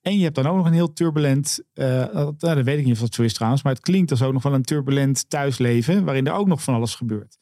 En 0.00 0.16
je 0.16 0.22
hebt 0.22 0.34
dan 0.34 0.46
ook 0.46 0.56
nog 0.56 0.66
een 0.66 0.72
heel 0.72 0.92
turbulent, 0.92 1.60
uh, 1.74 2.28
dat, 2.36 2.62
weet 2.62 2.78
ik 2.78 2.84
niet 2.84 2.94
of 2.94 3.00
dat 3.00 3.14
zo 3.14 3.22
is 3.22 3.34
trouwens, 3.34 3.62
maar 3.62 3.72
het 3.72 3.82
klinkt 3.82 4.10
als 4.10 4.22
ook 4.22 4.32
nog 4.32 4.42
wel 4.42 4.54
een 4.54 4.62
turbulent 4.62 5.30
thuisleven, 5.30 6.04
waarin 6.04 6.26
er 6.26 6.32
ook 6.32 6.46
nog 6.46 6.62
van 6.62 6.74
alles 6.74 6.94
gebeurt. 6.94 7.38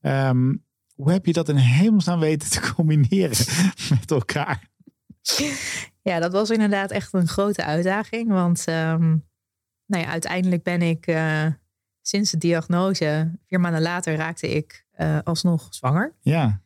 Um, 0.00 0.66
hoe 0.94 1.10
heb 1.10 1.26
je 1.26 1.32
dat 1.32 1.48
in 1.48 1.56
hemelsnaam 1.56 2.20
weten 2.20 2.50
te 2.50 2.60
combineren 2.74 3.46
met 3.90 4.10
elkaar? 4.10 4.70
Ja, 6.02 6.18
dat 6.18 6.32
was 6.32 6.50
inderdaad 6.50 6.90
echt 6.90 7.12
een 7.12 7.28
grote 7.28 7.64
uitdaging. 7.64 8.28
Want 8.28 8.64
um, 8.68 9.28
nou 9.86 10.02
ja, 10.02 10.06
uiteindelijk 10.06 10.62
ben 10.62 10.82
ik 10.82 11.06
uh, 11.06 11.46
sinds 12.02 12.30
de 12.30 12.38
diagnose, 12.38 13.32
vier 13.46 13.60
maanden 13.60 13.82
later, 13.82 14.16
raakte 14.16 14.48
ik 14.48 14.86
uh, 14.98 15.18
alsnog 15.24 15.66
zwanger. 15.70 16.14
Ja. 16.20 16.62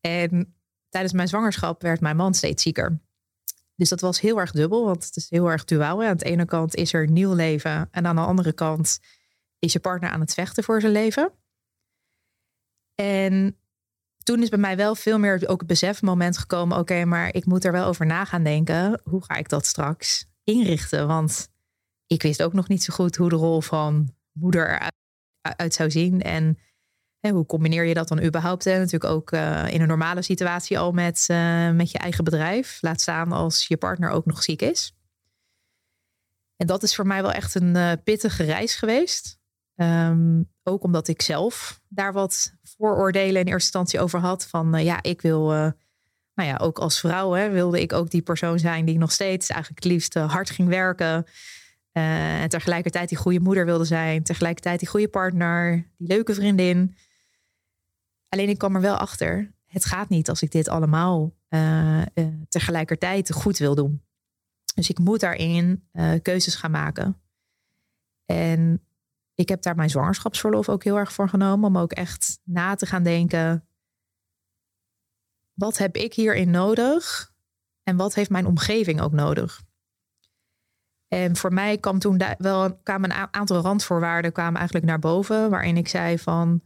En 0.00 0.54
tijdens 0.88 1.12
mijn 1.12 1.28
zwangerschap 1.28 1.82
werd 1.82 2.00
mijn 2.00 2.16
man 2.16 2.34
steeds 2.34 2.62
zieker. 2.62 3.00
Dus 3.76 3.88
dat 3.88 4.00
was 4.00 4.20
heel 4.20 4.40
erg 4.40 4.50
dubbel, 4.50 4.84
want 4.84 5.04
het 5.04 5.16
is 5.16 5.30
heel 5.30 5.50
erg 5.50 5.64
duaal. 5.64 6.02
Aan 6.02 6.16
de 6.16 6.24
ene 6.24 6.44
kant 6.44 6.74
is 6.74 6.92
er 6.92 7.10
nieuw 7.10 7.32
leven 7.32 7.88
en 7.90 8.06
aan 8.06 8.16
de 8.16 8.22
andere 8.22 8.52
kant 8.52 9.00
is 9.58 9.72
je 9.72 9.80
partner 9.80 10.10
aan 10.10 10.20
het 10.20 10.34
vechten 10.34 10.64
voor 10.64 10.80
zijn 10.80 10.92
leven. 10.92 11.32
En 12.94 13.56
toen 14.22 14.42
is 14.42 14.48
bij 14.48 14.58
mij 14.58 14.76
wel 14.76 14.94
veel 14.94 15.18
meer 15.18 15.48
ook 15.48 15.58
het 15.58 15.68
besefmoment 15.68 16.38
gekomen: 16.38 16.78
oké, 16.78 17.04
maar 17.04 17.34
ik 17.34 17.46
moet 17.46 17.64
er 17.64 17.72
wel 17.72 17.86
over 17.86 18.06
na 18.06 18.24
gaan 18.24 18.44
denken. 18.44 19.00
Hoe 19.04 19.24
ga 19.24 19.34
ik 19.34 19.48
dat 19.48 19.66
straks 19.66 20.26
inrichten? 20.44 21.06
Want 21.06 21.48
ik 22.06 22.22
wist 22.22 22.42
ook 22.42 22.52
nog 22.52 22.68
niet 22.68 22.82
zo 22.82 22.94
goed 22.94 23.16
hoe 23.16 23.28
de 23.28 23.36
rol 23.36 23.60
van 23.60 24.14
moeder 24.32 24.90
eruit 25.42 25.74
zou 25.74 25.90
zien. 25.90 26.20
En 26.20 26.58
hoe 27.30 27.46
combineer 27.46 27.84
je 27.84 27.94
dat 27.94 28.08
dan 28.08 28.22
überhaupt? 28.22 28.64
Hè? 28.64 28.78
Natuurlijk 28.78 29.12
ook 29.12 29.32
uh, 29.32 29.68
in 29.68 29.80
een 29.80 29.88
normale 29.88 30.22
situatie 30.22 30.78
al 30.78 30.92
met, 30.92 31.26
uh, 31.30 31.70
met 31.70 31.90
je 31.90 31.98
eigen 31.98 32.24
bedrijf. 32.24 32.78
Laat 32.80 33.00
staan 33.00 33.32
als 33.32 33.66
je 33.66 33.76
partner 33.76 34.10
ook 34.10 34.26
nog 34.26 34.42
ziek 34.42 34.62
is. 34.62 34.94
En 36.56 36.66
dat 36.66 36.82
is 36.82 36.94
voor 36.94 37.06
mij 37.06 37.22
wel 37.22 37.32
echt 37.32 37.54
een 37.54 37.76
uh, 37.76 37.92
pittige 38.04 38.44
reis 38.44 38.74
geweest. 38.74 39.40
Um, 39.76 40.50
ook 40.62 40.82
omdat 40.82 41.08
ik 41.08 41.22
zelf 41.22 41.80
daar 41.88 42.12
wat 42.12 42.54
vooroordelen 42.62 43.40
in 43.40 43.46
eerste 43.46 43.52
instantie 43.52 44.00
over 44.00 44.20
had. 44.20 44.46
Van 44.46 44.84
ja, 44.84 45.02
ik 45.02 45.20
wil, 45.20 45.46
nou 46.34 46.48
ja, 46.48 46.56
ook 46.56 46.78
als 46.78 47.00
vrouw 47.00 47.32
hè, 47.32 47.50
wilde 47.50 47.80
ik 47.80 47.92
ook 47.92 48.10
die 48.10 48.22
persoon 48.22 48.58
zijn 48.58 48.84
die 48.84 48.98
nog 48.98 49.12
steeds 49.12 49.48
eigenlijk 49.48 49.84
het 49.84 49.92
liefst 49.92 50.14
hard 50.14 50.50
ging 50.50 50.68
werken. 50.68 51.26
en 51.92 52.48
tegelijkertijd 52.48 53.08
die 53.08 53.18
goede 53.18 53.40
moeder 53.40 53.64
wilde 53.64 53.84
zijn. 53.84 54.22
Tegelijkertijd 54.22 54.78
die 54.78 54.88
goede 54.88 55.08
partner, 55.08 55.90
die 55.96 56.08
leuke 56.08 56.34
vriendin. 56.34 56.96
Alleen 58.28 58.48
ik 58.48 58.58
kwam 58.58 58.74
er 58.74 58.80
wel 58.80 58.96
achter, 58.96 59.54
het 59.66 59.84
gaat 59.84 60.08
niet 60.08 60.28
als 60.28 60.42
ik 60.42 60.50
dit 60.50 60.68
allemaal 60.68 61.34
tegelijkertijd 62.48 63.32
goed 63.32 63.58
wil 63.58 63.74
doen. 63.74 64.02
Dus 64.74 64.90
ik 64.90 64.98
moet 64.98 65.20
daarin 65.20 65.88
keuzes 66.22 66.54
gaan 66.54 66.70
maken. 66.70 67.20
En 68.26 68.86
ik 69.34 69.48
heb 69.48 69.62
daar 69.62 69.76
mijn 69.76 69.90
zwangerschapsverlof 69.90 70.68
ook 70.68 70.84
heel 70.84 70.96
erg 70.96 71.12
voor 71.12 71.28
genomen. 71.28 71.68
Om 71.68 71.78
ook 71.78 71.92
echt 71.92 72.38
na 72.44 72.74
te 72.74 72.86
gaan 72.86 73.02
denken. 73.02 73.66
Wat 75.52 75.78
heb 75.78 75.96
ik 75.96 76.14
hierin 76.14 76.50
nodig? 76.50 77.32
En 77.82 77.96
wat 77.96 78.14
heeft 78.14 78.30
mijn 78.30 78.46
omgeving 78.46 79.00
ook 79.00 79.12
nodig? 79.12 79.62
En 81.08 81.36
voor 81.36 81.52
mij 81.52 81.78
kwam 81.78 81.98
toen 81.98 82.22
wel 82.38 82.76
kwamen 82.76 83.10
een 83.10 83.28
aantal 83.30 83.60
randvoorwaarden 83.60 84.32
kwamen 84.32 84.56
eigenlijk 84.56 84.86
naar 84.86 84.98
boven. 84.98 85.50
Waarin 85.50 85.76
ik 85.76 85.88
zei 85.88 86.18
van 86.18 86.62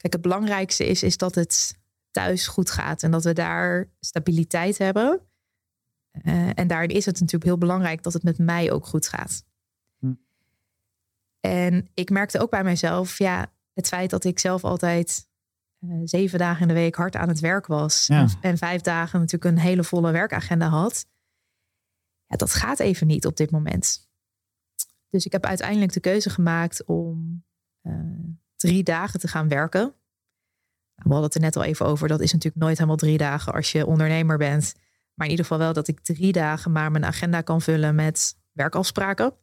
Kijk, 0.00 0.12
het 0.12 0.22
belangrijkste 0.22 0.86
is, 0.86 1.02
is 1.02 1.16
dat 1.16 1.34
het 1.34 1.78
thuis 2.10 2.46
goed 2.46 2.70
gaat 2.70 3.02
en 3.02 3.10
dat 3.10 3.24
we 3.24 3.32
daar 3.32 3.90
stabiliteit 4.00 4.78
hebben. 4.78 5.20
Uh, 6.22 6.50
en 6.54 6.66
daarin 6.66 6.88
is 6.88 7.06
het 7.06 7.14
natuurlijk 7.14 7.44
heel 7.44 7.58
belangrijk 7.58 8.02
dat 8.02 8.12
het 8.12 8.22
met 8.22 8.38
mij 8.38 8.72
ook 8.72 8.86
goed 8.86 9.08
gaat. 9.08 9.44
En 11.40 11.90
ik 11.94 12.10
merkte 12.10 12.40
ook 12.40 12.50
bij 12.50 12.64
mezelf, 12.64 13.18
ja, 13.18 13.52
het 13.72 13.88
feit 13.88 14.10
dat 14.10 14.24
ik 14.24 14.38
zelf 14.38 14.64
altijd 14.64 15.28
uh, 15.80 16.00
zeven 16.04 16.38
dagen 16.38 16.62
in 16.62 16.68
de 16.68 16.74
week 16.74 16.94
hard 16.94 17.16
aan 17.16 17.28
het 17.28 17.40
werk 17.40 17.66
was. 17.66 18.06
Ja. 18.06 18.20
En, 18.20 18.30
en, 18.40 18.58
vijf 18.58 18.80
dagen 18.80 19.18
natuurlijk 19.20 19.56
een 19.56 19.62
hele 19.62 19.84
volle 19.84 20.12
werkagenda 20.12 20.68
had. 20.68 21.06
Ja, 22.26 22.36
dat 22.36 22.54
gaat 22.54 22.78
even 22.78 23.06
niet 23.06 23.26
op 23.26 23.36
dit 23.36 23.50
moment. 23.50 24.08
Dus 25.08 25.26
ik 25.26 25.32
heb 25.32 25.46
uiteindelijk 25.46 25.92
de 25.92 26.00
keuze 26.00 26.30
gemaakt 26.30 26.84
om 26.84 27.44
uh, 27.82 27.94
drie 28.56 28.82
dagen 28.82 29.20
te 29.20 29.28
gaan 29.28 29.48
werken. 29.48 29.94
We 30.94 31.08
hadden 31.08 31.24
het 31.24 31.34
er 31.34 31.40
net 31.40 31.56
al 31.56 31.62
even 31.62 31.86
over. 31.86 32.08
Dat 32.08 32.20
is 32.20 32.32
natuurlijk 32.32 32.62
nooit 32.62 32.76
helemaal 32.76 32.96
drie 32.96 33.18
dagen 33.18 33.52
als 33.52 33.72
je 33.72 33.86
ondernemer 33.86 34.38
bent. 34.38 34.74
Maar 35.14 35.26
in 35.26 35.30
ieder 35.30 35.44
geval 35.44 35.58
wel 35.58 35.72
dat 35.72 35.88
ik 35.88 36.00
drie 36.00 36.32
dagen 36.32 36.72
maar 36.72 36.90
mijn 36.90 37.04
agenda 37.04 37.40
kan 37.40 37.60
vullen 37.60 37.94
met 37.94 38.38
werkafspraken. 38.52 39.34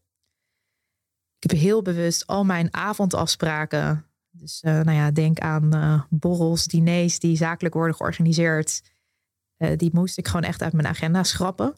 Ik 1.40 1.50
heb 1.50 1.60
heel 1.60 1.82
bewust 1.82 2.28
al 2.28 2.44
mijn 2.44 2.74
avondafspraken. 2.74 4.06
Dus 4.32 4.62
uh, 4.64 4.72
nou 4.72 4.92
ja, 4.98 5.12
denk 5.12 5.40
aan 5.40 5.76
uh, 5.76 6.02
borrels, 6.10 6.66
diners 6.66 7.20
die 7.20 7.38
zakelijk 7.38 7.76
worden 7.76 7.96
georganiseerd. 7.96 8.82
Uh, 9.58 9.78
die 9.78 9.90
moest 9.94 10.18
ik 10.18 10.28
gewoon 10.28 10.44
echt 10.44 10.62
uit 10.62 10.74
mijn 10.74 10.88
agenda 10.88 11.24
schrappen. 11.24 11.76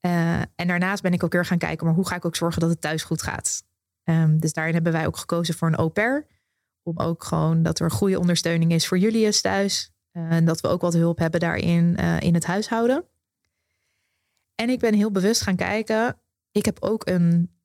en 0.00 0.66
daarnaast 0.66 1.02
ben 1.02 1.12
ik 1.12 1.24
ook 1.24 1.32
weer 1.32 1.46
gaan 1.46 1.58
kijken, 1.58 1.86
maar 1.86 1.94
hoe 1.94 2.06
ga 2.06 2.14
ik 2.14 2.24
ook 2.24 2.36
zorgen 2.36 2.60
dat 2.60 2.70
het 2.70 2.80
thuis 2.80 3.02
goed 3.02 3.22
gaat? 3.22 3.64
Um, 4.04 4.40
dus 4.40 4.52
daarin 4.52 4.74
hebben 4.74 4.92
wij 4.92 5.06
ook 5.06 5.16
gekozen 5.16 5.54
voor 5.54 5.68
een 5.68 5.76
au 5.76 5.88
pair. 5.88 6.26
Om 6.82 6.98
ook 6.98 7.24
gewoon 7.24 7.62
dat 7.62 7.78
er 7.78 7.90
goede 7.90 8.18
ondersteuning 8.18 8.72
is 8.72 8.86
voor 8.86 8.98
Julius 8.98 9.40
thuis. 9.40 9.92
En 10.12 10.44
dat 10.44 10.60
we 10.60 10.68
ook 10.68 10.80
wat 10.80 10.92
hulp 10.92 11.18
hebben 11.18 11.40
daarin 11.40 11.96
in 11.96 12.34
het 12.34 12.44
huishouden. 12.44 13.04
En 14.54 14.68
ik 14.68 14.78
ben 14.78 14.94
heel 14.94 15.10
bewust 15.10 15.42
gaan 15.42 15.56
kijken. 15.56 16.16
Ik 16.50 16.64
heb 16.64 16.82
ook 16.82 17.08
een 17.08 17.59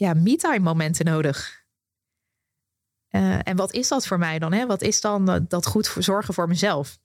ja, 0.00 0.14
me-time 0.14 0.58
momenten 0.58 1.04
nodig. 1.04 1.64
Uh, 3.10 3.38
en 3.42 3.56
wat 3.56 3.72
is 3.72 3.88
dat 3.88 4.06
voor 4.06 4.18
mij 4.18 4.38
dan? 4.38 4.52
Hè? 4.52 4.66
Wat 4.66 4.82
is 4.82 5.00
dan 5.00 5.44
dat 5.48 5.66
goed 5.66 5.88
voor 5.88 6.02
zorgen 6.02 6.34
voor 6.34 6.48
mezelf? 6.48 6.98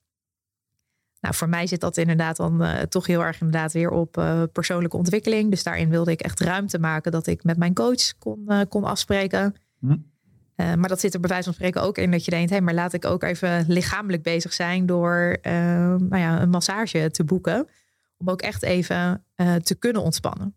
Nou, 1.20 1.34
voor 1.34 1.48
mij 1.48 1.66
zit 1.66 1.80
dat 1.80 1.96
inderdaad 1.96 2.36
dan 2.36 2.62
uh, 2.62 2.80
toch 2.80 3.06
heel 3.06 3.24
erg 3.24 3.40
inderdaad 3.40 3.72
weer 3.72 3.90
op 3.90 4.12
persoonlijke 4.52 4.96
ontwikkeling. 4.96 5.50
Dus 5.50 5.62
daarin 5.62 5.88
wilde 5.88 6.10
ik 6.10 6.20
echt 6.20 6.40
ruimte 6.40 6.78
maken 6.78 7.12
dat 7.12 7.26
ik 7.26 7.44
met 7.44 7.56
mijn 7.56 7.74
coach 7.74 8.18
kon, 8.18 8.66
kon 8.68 8.84
afspreken. 8.84 9.54
Hm. 9.80 9.96
maar 10.56 10.88
dat 10.88 11.00
zit 11.00 11.14
er 11.14 11.20
bij 11.20 11.28
wijze 11.28 11.44
van 11.44 11.54
spreken 11.54 11.82
ook 11.82 11.98
in 11.98 12.10
dat 12.10 12.24
je 12.24 12.30
denkt, 12.30 12.50
hé, 12.50 12.56
hey, 12.56 12.64
maar 12.64 12.74
laat 12.74 12.92
ik 12.92 13.04
ook 13.04 13.22
even 13.22 13.64
lichamelijk 13.68 14.22
bezig 14.22 14.52
zijn 14.52 14.86
door 14.86 15.38
nou 15.42 16.18
ja, 16.18 16.40
een 16.40 16.50
massage 16.50 17.10
te 17.10 17.24
boeken. 17.24 17.68
Om 18.16 18.30
ook 18.30 18.42
echt 18.42 18.62
even 18.62 19.24
te 19.62 19.76
kunnen 19.78 20.02
ontspannen. 20.02 20.54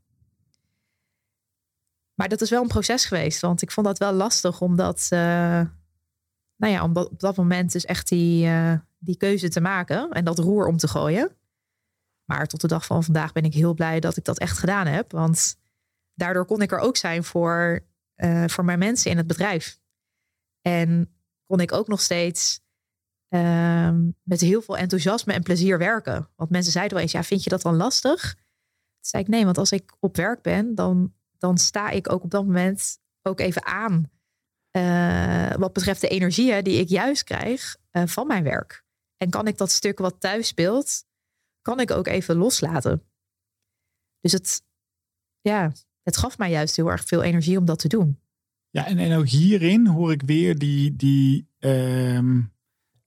Maar 2.20 2.30
dat 2.30 2.42
is 2.42 2.50
wel 2.50 2.62
een 2.62 2.68
proces 2.68 3.06
geweest, 3.06 3.42
want 3.42 3.62
ik 3.62 3.72
vond 3.72 3.88
dat 3.88 3.98
wel 3.98 4.14
lastig, 4.14 4.62
omdat, 4.62 5.08
nou 5.10 6.74
ja, 6.74 6.84
om 6.84 6.98
op 6.98 7.20
dat 7.20 7.36
moment 7.36 7.72
dus 7.72 7.86
echt 7.86 8.08
die, 8.08 8.46
uh, 8.46 8.74
die 8.98 9.18
keuze 9.18 9.50
te 9.50 9.62
maken 9.62 10.10
en 10.10 10.26
dat 10.26 10.40
roer 10.40 10.68
om 10.68 10.78
te 10.78 10.88
gooien. 10.88 11.38
Maar 12.26 12.48
tot 12.48 12.62
de 12.62 12.68
dag 12.68 12.86
van 12.86 13.04
vandaag 13.04 13.32
ben 13.32 13.44
ik 13.44 13.54
heel 13.54 13.74
blij 13.74 14.00
dat 14.00 14.18
ik 14.18 14.24
dat 14.24 14.40
echt 14.40 14.58
gedaan 14.58 14.88
heb, 14.88 15.12
want 15.12 15.60
daardoor 16.14 16.46
kon 16.46 16.62
ik 16.62 16.72
er 16.72 16.80
ook 16.80 16.98
zijn 16.98 17.24
voor, 17.24 17.86
uh, 18.16 18.48
voor 18.48 18.66
mijn 18.66 18.80
mensen 18.80 19.12
in 19.12 19.18
het 19.18 19.28
bedrijf. 19.28 19.80
En 20.62 21.14
kon 21.46 21.60
ik 21.60 21.72
ook 21.72 21.88
nog 21.88 22.02
steeds 22.02 22.62
ehm, 23.28 24.10
met 24.24 24.42
heel 24.42 24.62
veel 24.62 24.78
enthousiasme 24.78 25.34
en 25.34 25.44
plezier 25.44 25.78
werken. 25.78 26.30
Want 26.36 26.50
mensen 26.50 26.72
zeiden 26.72 26.94
wel 26.94 27.04
eens, 27.04 27.12
ja, 27.12 27.24
vind 27.24 27.44
je 27.44 27.50
dat 27.50 27.62
dan 27.62 27.76
lastig? 27.76 28.34
Toen 28.34 29.10
zei 29.10 29.24
ik, 29.24 29.30
nee, 29.30 29.46
want 29.46 29.58
als 29.58 29.72
ik 29.72 29.96
op 30.00 30.16
werk 30.16 30.42
ben, 30.42 30.76
dan 30.76 31.14
dan 31.40 31.58
sta 31.58 31.90
ik 31.90 32.12
ook 32.12 32.24
op 32.24 32.32
dat 32.32 32.46
moment 32.46 33.00
ook 33.22 33.40
even 33.40 33.66
aan. 33.66 34.10
Uh, 34.78 35.56
wat 35.56 35.74
betreft 35.74 36.02
de 36.02 36.08
energieën 36.08 36.64
die 36.64 36.80
ik 36.80 36.90
juist 36.90 37.24
krijg 37.24 37.78
uh, 37.92 38.04
van 38.06 38.28
mijn 38.28 38.44
werk. 38.44 38.84
En 39.18 39.30
kan 39.30 39.48
ik 39.48 39.58
dat 39.58 39.72
stuk 39.72 40.00
wat 40.00 40.20
thuis 40.20 40.48
speelt, 40.48 41.04
kan 41.62 41.80
ik 41.80 41.92
ook 41.92 42.08
even 42.08 42.36
loslaten. 42.36 43.04
Dus 44.20 44.32
het, 44.32 44.62
ja, 45.42 45.72
het 46.04 46.18
gaf 46.18 46.38
mij 46.38 46.50
juist 46.50 46.76
heel 46.76 46.92
erg 46.92 47.06
veel 47.06 47.24
energie 47.24 47.58
om 47.58 47.66
dat 47.66 47.80
te 47.80 47.88
doen. 47.88 48.20
Ja, 48.70 48.86
en, 48.86 48.98
en 48.98 49.18
ook 49.18 49.28
hierin 49.28 49.88
hoor 49.88 50.12
ik 50.12 50.22
weer 50.22 50.58
die, 50.58 50.96
die, 50.96 51.48
um, 51.60 52.54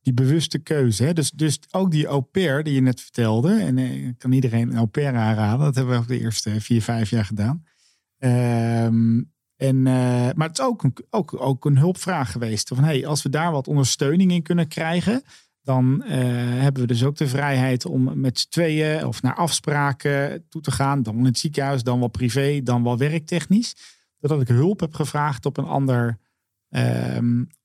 die 0.00 0.14
bewuste 0.14 0.58
keuze. 0.58 1.04
Hè? 1.04 1.12
Dus, 1.12 1.30
dus 1.30 1.58
ook 1.70 1.90
die 1.90 2.06
au 2.06 2.20
pair 2.20 2.62
die 2.62 2.74
je 2.74 2.80
net 2.80 3.00
vertelde. 3.00 3.60
En 3.60 3.78
eh, 3.78 4.06
ik 4.06 4.18
kan 4.18 4.32
iedereen 4.32 4.70
een 4.70 4.76
au 4.76 4.86
pair 4.86 5.14
aanraden. 5.16 5.64
Dat 5.64 5.74
hebben 5.74 5.94
we 5.94 6.00
ook 6.00 6.08
de 6.08 6.20
eerste 6.20 6.60
vier, 6.60 6.82
vijf 6.82 7.10
jaar 7.10 7.24
gedaan. 7.24 7.64
Um, 8.24 9.30
en, 9.56 9.76
uh, 9.76 9.84
maar 10.34 10.48
het 10.48 10.58
is 10.58 10.64
ook 10.64 10.82
een, 10.82 10.94
ook, 11.10 11.40
ook 11.40 11.64
een 11.64 11.78
hulpvraag 11.78 12.32
geweest. 12.32 12.68
Van 12.68 12.84
hey, 12.84 13.06
als 13.06 13.22
we 13.22 13.28
daar 13.28 13.52
wat 13.52 13.68
ondersteuning 13.68 14.32
in 14.32 14.42
kunnen 14.42 14.68
krijgen, 14.68 15.22
dan 15.62 16.02
uh, 16.04 16.10
hebben 16.60 16.82
we 16.82 16.88
dus 16.88 17.04
ook 17.04 17.16
de 17.16 17.28
vrijheid 17.28 17.86
om 17.86 18.20
met 18.20 18.38
z'n 18.38 18.48
tweeën 18.48 19.06
of 19.06 19.22
naar 19.22 19.34
afspraken 19.34 20.44
toe 20.48 20.60
te 20.60 20.70
gaan. 20.70 21.02
Dan 21.02 21.18
in 21.18 21.24
het 21.24 21.38
ziekenhuis, 21.38 21.82
dan 21.82 21.98
wel 21.98 22.08
privé, 22.08 22.62
dan 22.62 22.82
wel 22.82 22.98
werktechnisch. 22.98 23.74
Dat 24.18 24.40
ik 24.40 24.48
hulp 24.48 24.80
heb 24.80 24.94
gevraagd 24.94 25.46
op 25.46 25.56
een 25.56 25.64
ander, 25.64 26.18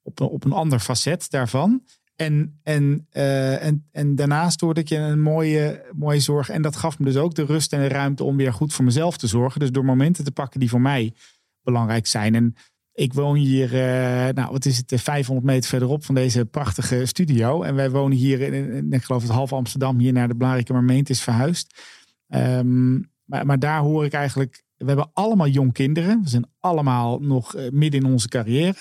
op, 0.01 0.21
op 0.21 0.45
een 0.45 0.51
ander 0.51 0.79
facet 0.79 1.29
daarvan. 1.29 1.83
En, 2.17 2.59
en, 2.63 3.07
uh, 3.13 3.63
en, 3.63 3.87
en 3.91 4.15
daarnaast 4.15 4.61
hoorde 4.61 4.79
ik 4.79 4.89
je 4.89 4.97
een 4.97 5.21
mooie, 5.21 5.85
mooie 5.95 6.19
zorg. 6.19 6.49
En 6.49 6.61
dat 6.61 6.75
gaf 6.75 6.99
me 6.99 7.05
dus 7.05 7.15
ook 7.15 7.35
de 7.35 7.45
rust 7.45 7.73
en 7.73 7.79
de 7.79 7.87
ruimte 7.87 8.23
om 8.23 8.37
weer 8.37 8.53
goed 8.53 8.73
voor 8.73 8.85
mezelf 8.85 9.17
te 9.17 9.27
zorgen. 9.27 9.59
Dus 9.59 9.71
door 9.71 9.85
momenten 9.85 10.23
te 10.23 10.31
pakken 10.31 10.59
die 10.59 10.69
voor 10.69 10.81
mij 10.81 11.13
belangrijk 11.61 12.07
zijn. 12.07 12.35
En 12.35 12.55
ik 12.93 13.13
woon 13.13 13.35
hier, 13.35 13.73
uh, 13.73 14.33
nou 14.33 14.51
wat 14.51 14.65
is 14.65 14.77
het, 14.77 15.01
500 15.01 15.47
eh, 15.47 15.53
meter 15.53 15.69
verderop 15.69 16.05
van 16.05 16.15
deze 16.15 16.45
prachtige 16.45 17.05
studio. 17.05 17.61
En 17.61 17.75
wij 17.75 17.91
wonen 17.91 18.17
hier, 18.17 18.41
in, 18.41 18.91
ik 18.91 19.03
geloof 19.03 19.21
het 19.21 19.31
half 19.31 19.53
Amsterdam, 19.53 19.99
hier 19.99 20.13
naar 20.13 20.27
de 20.27 20.35
Blarikum 20.35 20.75
Marmeent 20.75 21.09
is 21.09 21.21
verhuisd. 21.21 21.81
Um, 22.27 23.11
maar, 23.23 23.45
maar 23.45 23.59
daar 23.59 23.79
hoor 23.79 24.05
ik 24.05 24.13
eigenlijk, 24.13 24.63
we 24.77 24.85
hebben 24.85 25.09
allemaal 25.13 25.47
jong 25.47 25.73
kinderen. 25.73 26.21
We 26.23 26.29
zijn 26.29 26.49
allemaal 26.59 27.19
nog 27.19 27.55
midden 27.71 28.01
in 28.01 28.11
onze 28.11 28.27
carrière. 28.27 28.75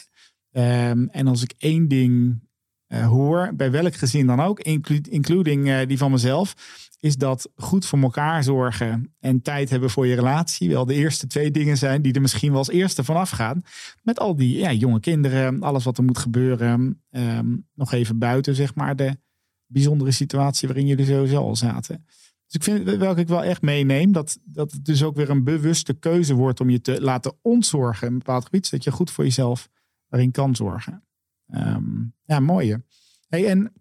Um, 0.52 1.08
en 1.08 1.26
als 1.26 1.42
ik 1.42 1.54
één 1.58 1.88
ding 1.88 2.40
hoor, 2.88 3.52
bij 3.54 3.70
welk 3.70 3.94
gezin 3.94 4.26
dan 4.26 4.40
ook, 4.40 4.60
including 4.60 5.68
uh, 5.68 5.86
die 5.86 5.98
van 5.98 6.10
mezelf, 6.10 6.54
is 7.00 7.16
dat 7.16 7.50
goed 7.54 7.86
voor 7.86 7.98
elkaar 8.00 8.44
zorgen 8.44 9.14
en 9.18 9.42
tijd 9.42 9.70
hebben 9.70 9.90
voor 9.90 10.06
je 10.06 10.14
relatie 10.14 10.68
wel 10.68 10.86
de 10.86 10.94
eerste 10.94 11.26
twee 11.26 11.50
dingen 11.50 11.76
zijn 11.76 12.02
die 12.02 12.12
er 12.12 12.20
misschien 12.20 12.50
wel 12.50 12.58
als 12.58 12.70
eerste 12.70 13.04
vanaf 13.04 13.30
gaan. 13.30 13.62
Met 14.02 14.18
al 14.18 14.36
die 14.36 14.58
ja, 14.58 14.72
jonge 14.72 15.00
kinderen, 15.00 15.62
alles 15.62 15.84
wat 15.84 15.98
er 15.98 16.04
moet 16.04 16.18
gebeuren. 16.18 17.02
Um, 17.10 17.66
nog 17.74 17.92
even 17.92 18.18
buiten, 18.18 18.54
zeg 18.54 18.74
maar, 18.74 18.96
de 18.96 19.18
bijzondere 19.66 20.10
situatie 20.10 20.68
waarin 20.68 20.86
jullie 20.86 21.06
sowieso 21.06 21.38
al 21.38 21.56
zaten. 21.56 22.04
Dus 22.46 22.54
ik 22.54 22.62
vind 22.62 22.98
welke 22.98 23.20
ik 23.20 23.28
wel 23.28 23.44
echt 23.44 23.62
meeneem, 23.62 24.12
dat, 24.12 24.38
dat 24.44 24.72
het 24.72 24.84
dus 24.84 25.02
ook 25.02 25.16
weer 25.16 25.30
een 25.30 25.44
bewuste 25.44 25.94
keuze 25.94 26.34
wordt 26.34 26.60
om 26.60 26.70
je 26.70 26.80
te 26.80 27.00
laten 27.00 27.32
ontzorgen 27.42 28.06
in 28.06 28.12
een 28.12 28.18
bepaald 28.18 28.44
gebied, 28.44 28.66
zodat 28.66 28.84
je 28.84 28.90
goed 28.90 29.10
voor 29.10 29.24
jezelf 29.24 29.68
daarin 30.08 30.30
kan 30.30 30.56
zorgen. 30.56 31.05
Um, 31.54 32.14
ja, 32.24 32.40
mooie. 32.40 32.84
Hey, 33.28 33.46
en 33.46 33.72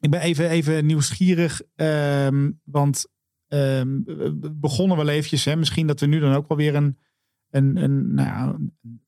ik 0.00 0.10
ben 0.10 0.20
even, 0.20 0.48
even 0.48 0.86
nieuwsgierig, 0.86 1.62
um, 1.74 2.60
want 2.64 3.06
we 3.48 4.52
begonnen 4.60 4.96
wel 4.96 5.08
eventjes. 5.08 5.44
Hè, 5.44 5.56
misschien 5.56 5.86
dat 5.86 6.00
we 6.00 6.06
nu 6.06 6.20
dan 6.20 6.34
ook 6.34 6.48
wel 6.48 6.56
weer 6.56 6.74
een, 6.74 6.98
een, 7.50 7.76
een, 7.76 8.14
nou, 8.14 8.70
een 8.82 9.00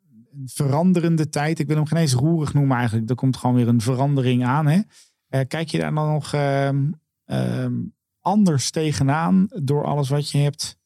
veranderende 0.44 1.28
tijd. 1.28 1.58
Ik 1.58 1.66
wil 1.66 1.76
hem 1.76 1.86
geen 1.86 1.98
eens 1.98 2.12
roerig 2.12 2.54
noemen 2.54 2.76
eigenlijk. 2.76 3.10
Er 3.10 3.16
komt 3.16 3.36
gewoon 3.36 3.54
weer 3.54 3.68
een 3.68 3.80
verandering 3.80 4.44
aan. 4.44 4.66
Hè? 4.66 4.80
Uh, 5.28 5.40
kijk 5.48 5.68
je 5.68 5.78
daar 5.78 5.94
dan 5.94 6.12
nog 6.12 6.34
anders 8.20 8.70
tegenaan 8.70 9.46
door 9.62 9.84
alles 9.84 10.08
wat 10.08 10.30
je 10.30 10.38
hebt 10.38 10.78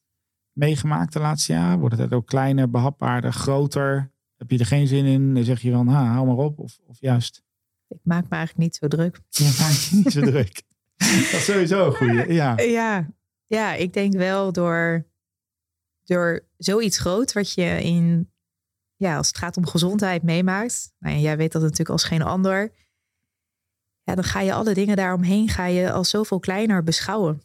meegemaakt 0.51 1.13
de 1.13 1.19
laatste 1.19 1.53
jaren? 1.53 1.79
Wordt 1.79 1.97
het 1.97 2.13
ook 2.13 2.27
kleiner, 2.27 2.69
behapbaarder, 2.69 3.33
groter? 3.33 4.11
Heb 4.39 4.51
je 4.51 4.57
er 4.57 4.65
geen 4.65 4.87
zin 4.87 5.05
in? 5.05 5.33
Dan 5.33 5.43
zeg 5.43 5.61
je 5.61 5.71
van, 5.71 5.87
ha, 5.87 6.05
hou 6.05 6.27
maar 6.27 6.35
op. 6.35 6.59
Of, 6.59 6.79
of 6.85 6.99
juist? 6.99 7.43
Ik 7.87 7.99
maak 8.03 8.23
me 8.29 8.35
eigenlijk 8.35 8.57
niet 8.57 8.75
zo 8.75 8.87
druk. 8.87 9.19
Je 9.29 9.55
maakt 9.59 9.83
je 9.83 9.95
niet 9.95 10.11
zo 10.11 10.21
druk. 10.31 10.63
Dat 10.97 11.09
is 11.09 11.45
sowieso 11.45 11.85
een 11.85 11.95
goede. 11.95 12.33
Ja. 12.33 12.59
ja. 12.59 13.09
Ja, 13.45 13.73
ik 13.73 13.93
denk 13.93 14.13
wel 14.13 14.51
door, 14.51 15.07
door 16.03 16.47
zoiets 16.57 16.97
groot 16.97 17.33
wat 17.33 17.53
je 17.53 17.83
in, 17.83 18.31
ja, 18.95 19.17
als 19.17 19.27
het 19.27 19.37
gaat 19.37 19.57
om 19.57 19.65
gezondheid 19.65 20.23
meemaakt. 20.23 20.93
Nou 20.99 21.15
ja, 21.15 21.21
jij 21.21 21.37
weet 21.37 21.51
dat 21.51 21.61
natuurlijk 21.61 21.89
als 21.89 22.03
geen 22.03 22.21
ander. 22.21 22.73
Ja, 24.03 24.15
dan 24.15 24.23
ga 24.23 24.41
je 24.41 24.53
alle 24.53 24.73
dingen 24.73 24.95
daaromheen 24.95 25.47
ga 25.47 25.65
je 25.65 25.91
als 25.91 26.09
zoveel 26.09 26.39
kleiner 26.39 26.83
beschouwen. 26.83 27.41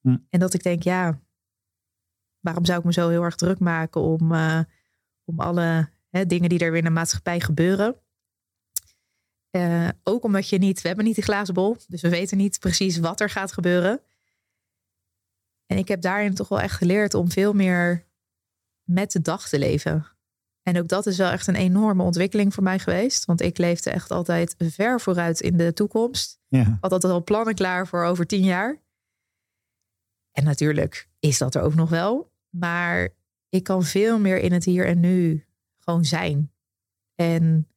Hm. 0.00 0.16
En 0.30 0.40
dat 0.40 0.54
ik 0.54 0.62
denk, 0.62 0.82
ja, 0.82 1.20
waarom 2.40 2.64
zou 2.64 2.78
ik 2.78 2.84
me 2.84 2.92
zo 2.92 3.08
heel 3.08 3.22
erg 3.22 3.36
druk 3.36 3.58
maken 3.58 4.00
om, 4.00 4.32
uh, 4.32 4.60
om 5.24 5.40
alle 5.40 5.91
Hè, 6.12 6.26
dingen 6.26 6.48
die 6.48 6.58
er 6.58 6.70
weer 6.70 6.78
in 6.78 6.84
de 6.84 6.90
maatschappij 6.90 7.40
gebeuren. 7.40 7.96
Uh, 9.56 9.88
ook 10.02 10.24
omdat 10.24 10.48
je 10.48 10.58
niet, 10.58 10.82
we 10.82 10.86
hebben 10.88 11.06
niet 11.06 11.14
die 11.14 11.24
glazen 11.24 11.54
bol, 11.54 11.76
dus 11.88 12.00
we 12.00 12.08
weten 12.08 12.36
niet 12.36 12.58
precies 12.58 12.98
wat 12.98 13.20
er 13.20 13.30
gaat 13.30 13.52
gebeuren. 13.52 14.00
En 15.66 15.76
ik 15.76 15.88
heb 15.88 16.00
daarin 16.00 16.34
toch 16.34 16.48
wel 16.48 16.60
echt 16.60 16.76
geleerd 16.76 17.14
om 17.14 17.30
veel 17.30 17.52
meer 17.52 18.06
met 18.82 19.12
de 19.12 19.20
dag 19.20 19.48
te 19.48 19.58
leven. 19.58 20.06
En 20.62 20.78
ook 20.78 20.88
dat 20.88 21.06
is 21.06 21.16
wel 21.16 21.30
echt 21.30 21.46
een 21.46 21.54
enorme 21.54 22.02
ontwikkeling 22.02 22.54
voor 22.54 22.62
mij 22.62 22.78
geweest. 22.78 23.24
Want 23.24 23.40
ik 23.40 23.58
leefde 23.58 23.90
echt 23.90 24.10
altijd 24.10 24.54
ver 24.58 25.00
vooruit 25.00 25.40
in 25.40 25.56
de 25.56 25.72
toekomst. 25.72 26.40
Ja. 26.48 26.78
Had 26.80 26.92
altijd 26.92 27.12
al 27.12 27.24
plannen 27.24 27.54
klaar 27.54 27.86
voor 27.86 28.04
over 28.04 28.26
tien 28.26 28.44
jaar. 28.44 28.80
En 30.32 30.44
natuurlijk 30.44 31.08
is 31.18 31.38
dat 31.38 31.54
er 31.54 31.62
ook 31.62 31.74
nog 31.74 31.90
wel. 31.90 32.32
Maar 32.48 33.08
ik 33.48 33.64
kan 33.64 33.82
veel 33.82 34.18
meer 34.18 34.38
in 34.38 34.52
het 34.52 34.64
hier 34.64 34.86
en 34.86 35.00
nu 35.00 35.46
gewoon 35.84 36.04
zijn. 36.04 36.52
En 37.14 37.68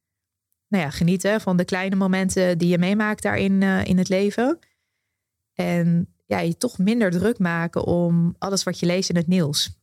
nou 0.68 0.84
ja, 0.84 0.90
genieten 0.90 1.40
van 1.40 1.56
de 1.56 1.64
kleine 1.64 1.96
momenten 1.96 2.58
die 2.58 2.68
je 2.68 2.78
meemaakt 2.78 3.22
daarin 3.22 3.60
uh, 3.60 3.84
in 3.84 3.98
het 3.98 4.08
leven. 4.08 4.58
En 5.52 6.14
ja, 6.26 6.38
je 6.38 6.56
toch 6.56 6.78
minder 6.78 7.10
druk 7.10 7.38
maken 7.38 7.84
om 7.84 8.34
alles 8.38 8.62
wat 8.62 8.78
je 8.78 8.86
leest 8.86 9.08
in 9.08 9.16
het 9.16 9.26
nieuws. 9.26 9.78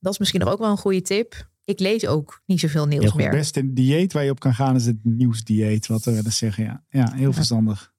Dat 0.00 0.12
is 0.12 0.18
misschien 0.18 0.44
ook 0.44 0.58
wel 0.58 0.70
een 0.70 0.76
goede 0.76 1.02
tip. 1.02 1.48
Ik 1.64 1.80
lees 1.80 2.06
ook 2.06 2.42
niet 2.46 2.60
zoveel 2.60 2.86
nieuws 2.86 3.12
meer. 3.12 3.28
Het 3.28 3.36
beste 3.36 3.72
dieet 3.72 4.12
waar 4.12 4.24
je 4.24 4.30
op 4.30 4.40
kan 4.40 4.54
gaan 4.54 4.76
is 4.76 4.86
het 4.86 5.04
nieuwsdieet, 5.04 5.86
wat 5.86 6.04
we 6.04 6.14
willen 6.14 6.32
zeggen. 6.32 6.64
Ja, 6.64 6.84
ja 6.88 7.12
heel 7.12 7.32
verstandig. 7.32 7.94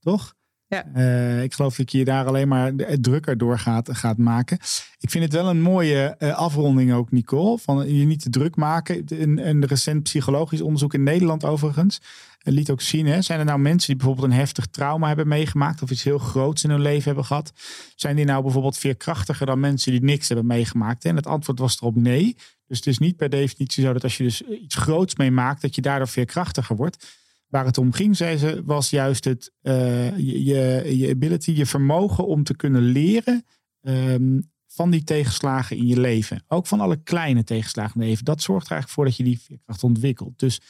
Toch? 0.00 0.36
Ja. 0.68 0.86
Uh, 0.96 1.42
ik 1.42 1.54
geloof 1.54 1.76
dat 1.76 1.92
je 1.92 2.04
daar 2.04 2.26
alleen 2.26 2.48
maar 2.48 2.72
drukker 3.00 3.38
door 3.38 3.58
gaat, 3.58 3.96
gaat 3.96 4.16
maken. 4.16 4.58
Ik 4.98 5.10
vind 5.10 5.24
het 5.24 5.32
wel 5.32 5.48
een 5.48 5.60
mooie 5.60 6.16
uh, 6.18 6.34
afronding 6.34 6.92
ook, 6.92 7.10
Nicole. 7.10 7.58
Van 7.58 7.94
je 7.94 8.04
niet 8.04 8.22
te 8.22 8.30
druk 8.30 8.56
maken. 8.56 9.04
Een, 9.06 9.66
recent 9.66 10.02
psychologisch 10.02 10.60
onderzoek 10.60 10.94
in 10.94 11.02
Nederland 11.02 11.44
overigens 11.44 12.00
liet 12.42 12.70
ook 12.70 12.80
zien. 12.80 13.06
Hè, 13.06 13.22
zijn 13.22 13.38
er 13.38 13.44
nou 13.44 13.58
mensen 13.58 13.86
die 13.86 13.96
bijvoorbeeld 13.96 14.26
een 14.26 14.38
heftig 14.38 14.66
trauma 14.66 15.06
hebben 15.06 15.28
meegemaakt 15.28 15.82
of 15.82 15.90
iets 15.90 16.02
heel 16.02 16.18
groots 16.18 16.64
in 16.64 16.70
hun 16.70 16.80
leven 16.80 17.04
hebben 17.04 17.24
gehad? 17.24 17.52
Zijn 17.96 18.16
die 18.16 18.24
nou 18.24 18.42
bijvoorbeeld 18.42 18.78
veerkrachtiger 18.78 19.46
dan 19.46 19.60
mensen 19.60 19.92
die 19.92 20.02
niks 20.02 20.28
hebben 20.28 20.46
meegemaakt? 20.46 21.04
En 21.04 21.16
het 21.16 21.26
antwoord 21.26 21.58
was 21.58 21.76
erop 21.76 21.96
nee. 21.96 22.36
Dus 22.66 22.76
het 22.76 22.86
is 22.86 22.98
niet 22.98 23.16
per 23.16 23.28
definitie 23.28 23.84
zo 23.84 23.92
dat 23.92 24.02
als 24.02 24.16
je 24.16 24.22
dus 24.22 24.42
iets 24.42 24.74
groots 24.74 25.16
meemaakt, 25.16 25.62
dat 25.62 25.74
je 25.74 25.80
daardoor 25.80 26.08
veerkrachtiger 26.08 26.76
wordt. 26.76 27.06
Waar 27.48 27.64
het 27.64 27.78
om 27.78 27.92
ging, 27.92 28.16
zei 28.16 28.36
ze, 28.36 28.62
was 28.64 28.90
juist 28.90 29.24
het, 29.24 29.52
uh, 29.62 30.18
je, 30.18 30.96
je 30.96 31.10
ability, 31.10 31.50
je 31.50 31.66
vermogen 31.66 32.26
om 32.26 32.42
te 32.42 32.56
kunnen 32.56 32.82
leren 32.82 33.44
um, 33.80 34.50
van 34.66 34.90
die 34.90 35.04
tegenslagen 35.04 35.76
in 35.76 35.86
je 35.86 36.00
leven. 36.00 36.44
Ook 36.48 36.66
van 36.66 36.80
alle 36.80 37.02
kleine 37.02 37.44
tegenslagen 37.44 37.94
in 37.94 38.00
je 38.00 38.08
leven. 38.08 38.24
Dat 38.24 38.42
zorgt 38.42 38.66
er 38.66 38.72
eigenlijk 38.72 39.00
voor 39.00 39.04
dat 39.04 39.16
je 39.16 39.24
die 39.24 39.40
veerkracht 39.40 39.84
ontwikkelt. 39.84 40.38
Dus 40.38 40.60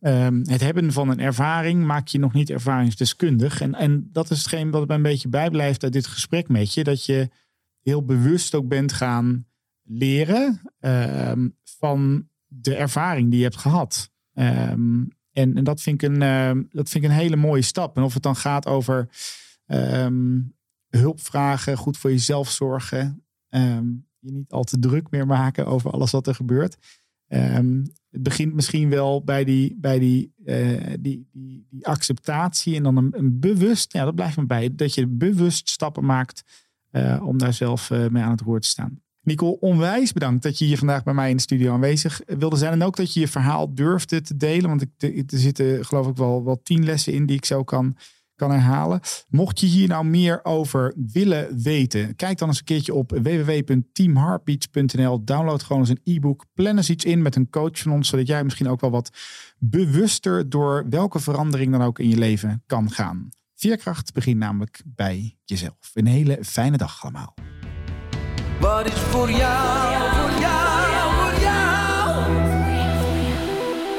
um, 0.00 0.42
het 0.48 0.60
hebben 0.60 0.92
van 0.92 1.08
een 1.08 1.20
ervaring 1.20 1.84
maakt 1.84 2.10
je 2.10 2.18
nog 2.18 2.32
niet 2.32 2.50
ervaringsdeskundig. 2.50 3.60
En, 3.60 3.74
en 3.74 4.08
dat 4.12 4.30
is 4.30 4.38
hetgeen 4.38 4.70
wat 4.70 4.86
mij 4.86 4.96
een 4.96 5.02
beetje 5.02 5.28
bijblijft 5.28 5.82
uit 5.82 5.92
dit 5.92 6.06
gesprek 6.06 6.48
met 6.48 6.74
je. 6.74 6.84
Dat 6.84 7.04
je 7.04 7.28
heel 7.82 8.04
bewust 8.04 8.54
ook 8.54 8.68
bent 8.68 8.92
gaan 8.92 9.46
leren 9.82 10.60
um, 10.80 11.56
van 11.64 12.28
de 12.46 12.74
ervaring 12.74 13.28
die 13.30 13.38
je 13.38 13.44
hebt 13.44 13.56
gehad. 13.56 14.10
Um, 14.34 15.08
en, 15.32 15.56
en 15.56 15.64
dat, 15.64 15.80
vind 15.80 16.02
ik 16.02 16.08
een, 16.10 16.22
uh, 16.22 16.62
dat 16.70 16.88
vind 16.88 17.04
ik 17.04 17.10
een 17.10 17.16
hele 17.16 17.36
mooie 17.36 17.62
stap. 17.62 17.96
En 17.96 18.02
of 18.02 18.14
het 18.14 18.22
dan 18.22 18.36
gaat 18.36 18.66
over 18.66 19.08
um, 19.66 20.54
hulp 20.88 21.20
vragen, 21.20 21.76
goed 21.76 21.96
voor 21.96 22.10
jezelf 22.10 22.50
zorgen. 22.50 23.24
Um, 23.48 24.06
je 24.18 24.32
niet 24.32 24.52
al 24.52 24.64
te 24.64 24.78
druk 24.78 25.10
meer 25.10 25.26
maken 25.26 25.66
over 25.66 25.90
alles 25.90 26.10
wat 26.10 26.26
er 26.26 26.34
gebeurt. 26.34 26.76
Het 28.12 28.22
begint 28.22 28.54
misschien 28.54 28.88
wel 28.88 29.24
bij 29.24 29.44
die, 29.44 29.76
bij 29.80 29.98
die, 29.98 30.32
uh, 30.44 30.86
die, 31.00 31.28
die, 31.32 31.66
die, 31.70 31.86
acceptatie 31.86 32.76
en 32.76 32.82
dan 32.82 32.96
een, 32.96 33.40
bewust, 33.40 33.92
ja, 33.92 34.04
dat 34.04 34.14
blijft 34.14 34.36
me 34.36 34.46
bij, 34.46 34.74
dat 34.74 34.94
je 34.94 35.06
bewust 35.06 35.68
stappen 35.68 36.04
maakt 36.04 36.42
uh, 36.90 37.22
om 37.26 37.38
daar 37.38 37.52
zelf 37.52 37.90
uh, 37.90 38.08
mee 38.08 38.22
aan 38.22 38.30
het 38.30 38.42
woord 38.42 38.62
te 38.62 38.68
staan. 38.68 39.02
Nicole, 39.24 39.60
onwijs 39.60 40.12
bedankt 40.12 40.42
dat 40.42 40.58
je 40.58 40.64
hier 40.64 40.78
vandaag 40.78 41.02
bij 41.02 41.14
mij 41.14 41.30
in 41.30 41.36
de 41.36 41.42
studio 41.42 41.72
aanwezig 41.72 42.20
wilde 42.26 42.56
zijn. 42.56 42.72
En 42.72 42.82
ook 42.82 42.96
dat 42.96 43.14
je 43.14 43.20
je 43.20 43.28
verhaal 43.28 43.74
durfde 43.74 44.20
te 44.20 44.36
delen. 44.36 44.68
Want 44.68 44.86
er 44.98 45.24
zitten 45.26 45.84
geloof 45.84 46.06
ik 46.06 46.16
wel, 46.16 46.44
wel 46.44 46.60
tien 46.62 46.84
lessen 46.84 47.12
in 47.12 47.26
die 47.26 47.36
ik 47.36 47.44
zo 47.44 47.64
kan, 47.64 47.96
kan 48.36 48.50
herhalen. 48.50 49.00
Mocht 49.28 49.60
je 49.60 49.66
hier 49.66 49.88
nou 49.88 50.04
meer 50.04 50.44
over 50.44 50.94
willen 51.12 51.62
weten, 51.62 52.16
kijk 52.16 52.38
dan 52.38 52.48
eens 52.48 52.58
een 52.58 52.64
keertje 52.64 52.94
op 52.94 53.10
www.teamheartbeats.nl. 53.10 55.24
Download 55.24 55.62
gewoon 55.62 55.82
eens 55.82 55.90
een 55.90 56.14
e-book. 56.14 56.44
Plan 56.54 56.76
eens 56.76 56.90
iets 56.90 57.04
in 57.04 57.22
met 57.22 57.36
een 57.36 57.50
coach 57.50 57.78
van 57.78 57.92
ons, 57.92 58.08
zodat 58.08 58.26
jij 58.26 58.44
misschien 58.44 58.68
ook 58.68 58.80
wel 58.80 58.90
wat 58.90 59.10
bewuster 59.58 60.48
door 60.48 60.88
welke 60.88 61.20
verandering 61.20 61.72
dan 61.72 61.82
ook 61.82 61.98
in 61.98 62.08
je 62.08 62.18
leven 62.18 62.62
kan 62.66 62.90
gaan. 62.90 63.28
Veerkracht 63.54 64.12
begint 64.12 64.38
namelijk 64.38 64.82
bij 64.86 65.36
jezelf. 65.44 65.90
Een 65.94 66.06
hele 66.06 66.38
fijne 66.42 66.76
dag 66.76 67.02
allemaal. 67.02 67.34
Wat 68.62 68.86
is 68.86 69.00
voor 69.10 69.30
jou, 69.30 69.94
voor 70.12 70.40
jou, 70.40 71.14
voor 71.14 71.40
jou 71.40 72.22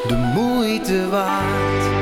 de 0.07 0.15
moeite 0.15 1.09
waard? 1.09 1.92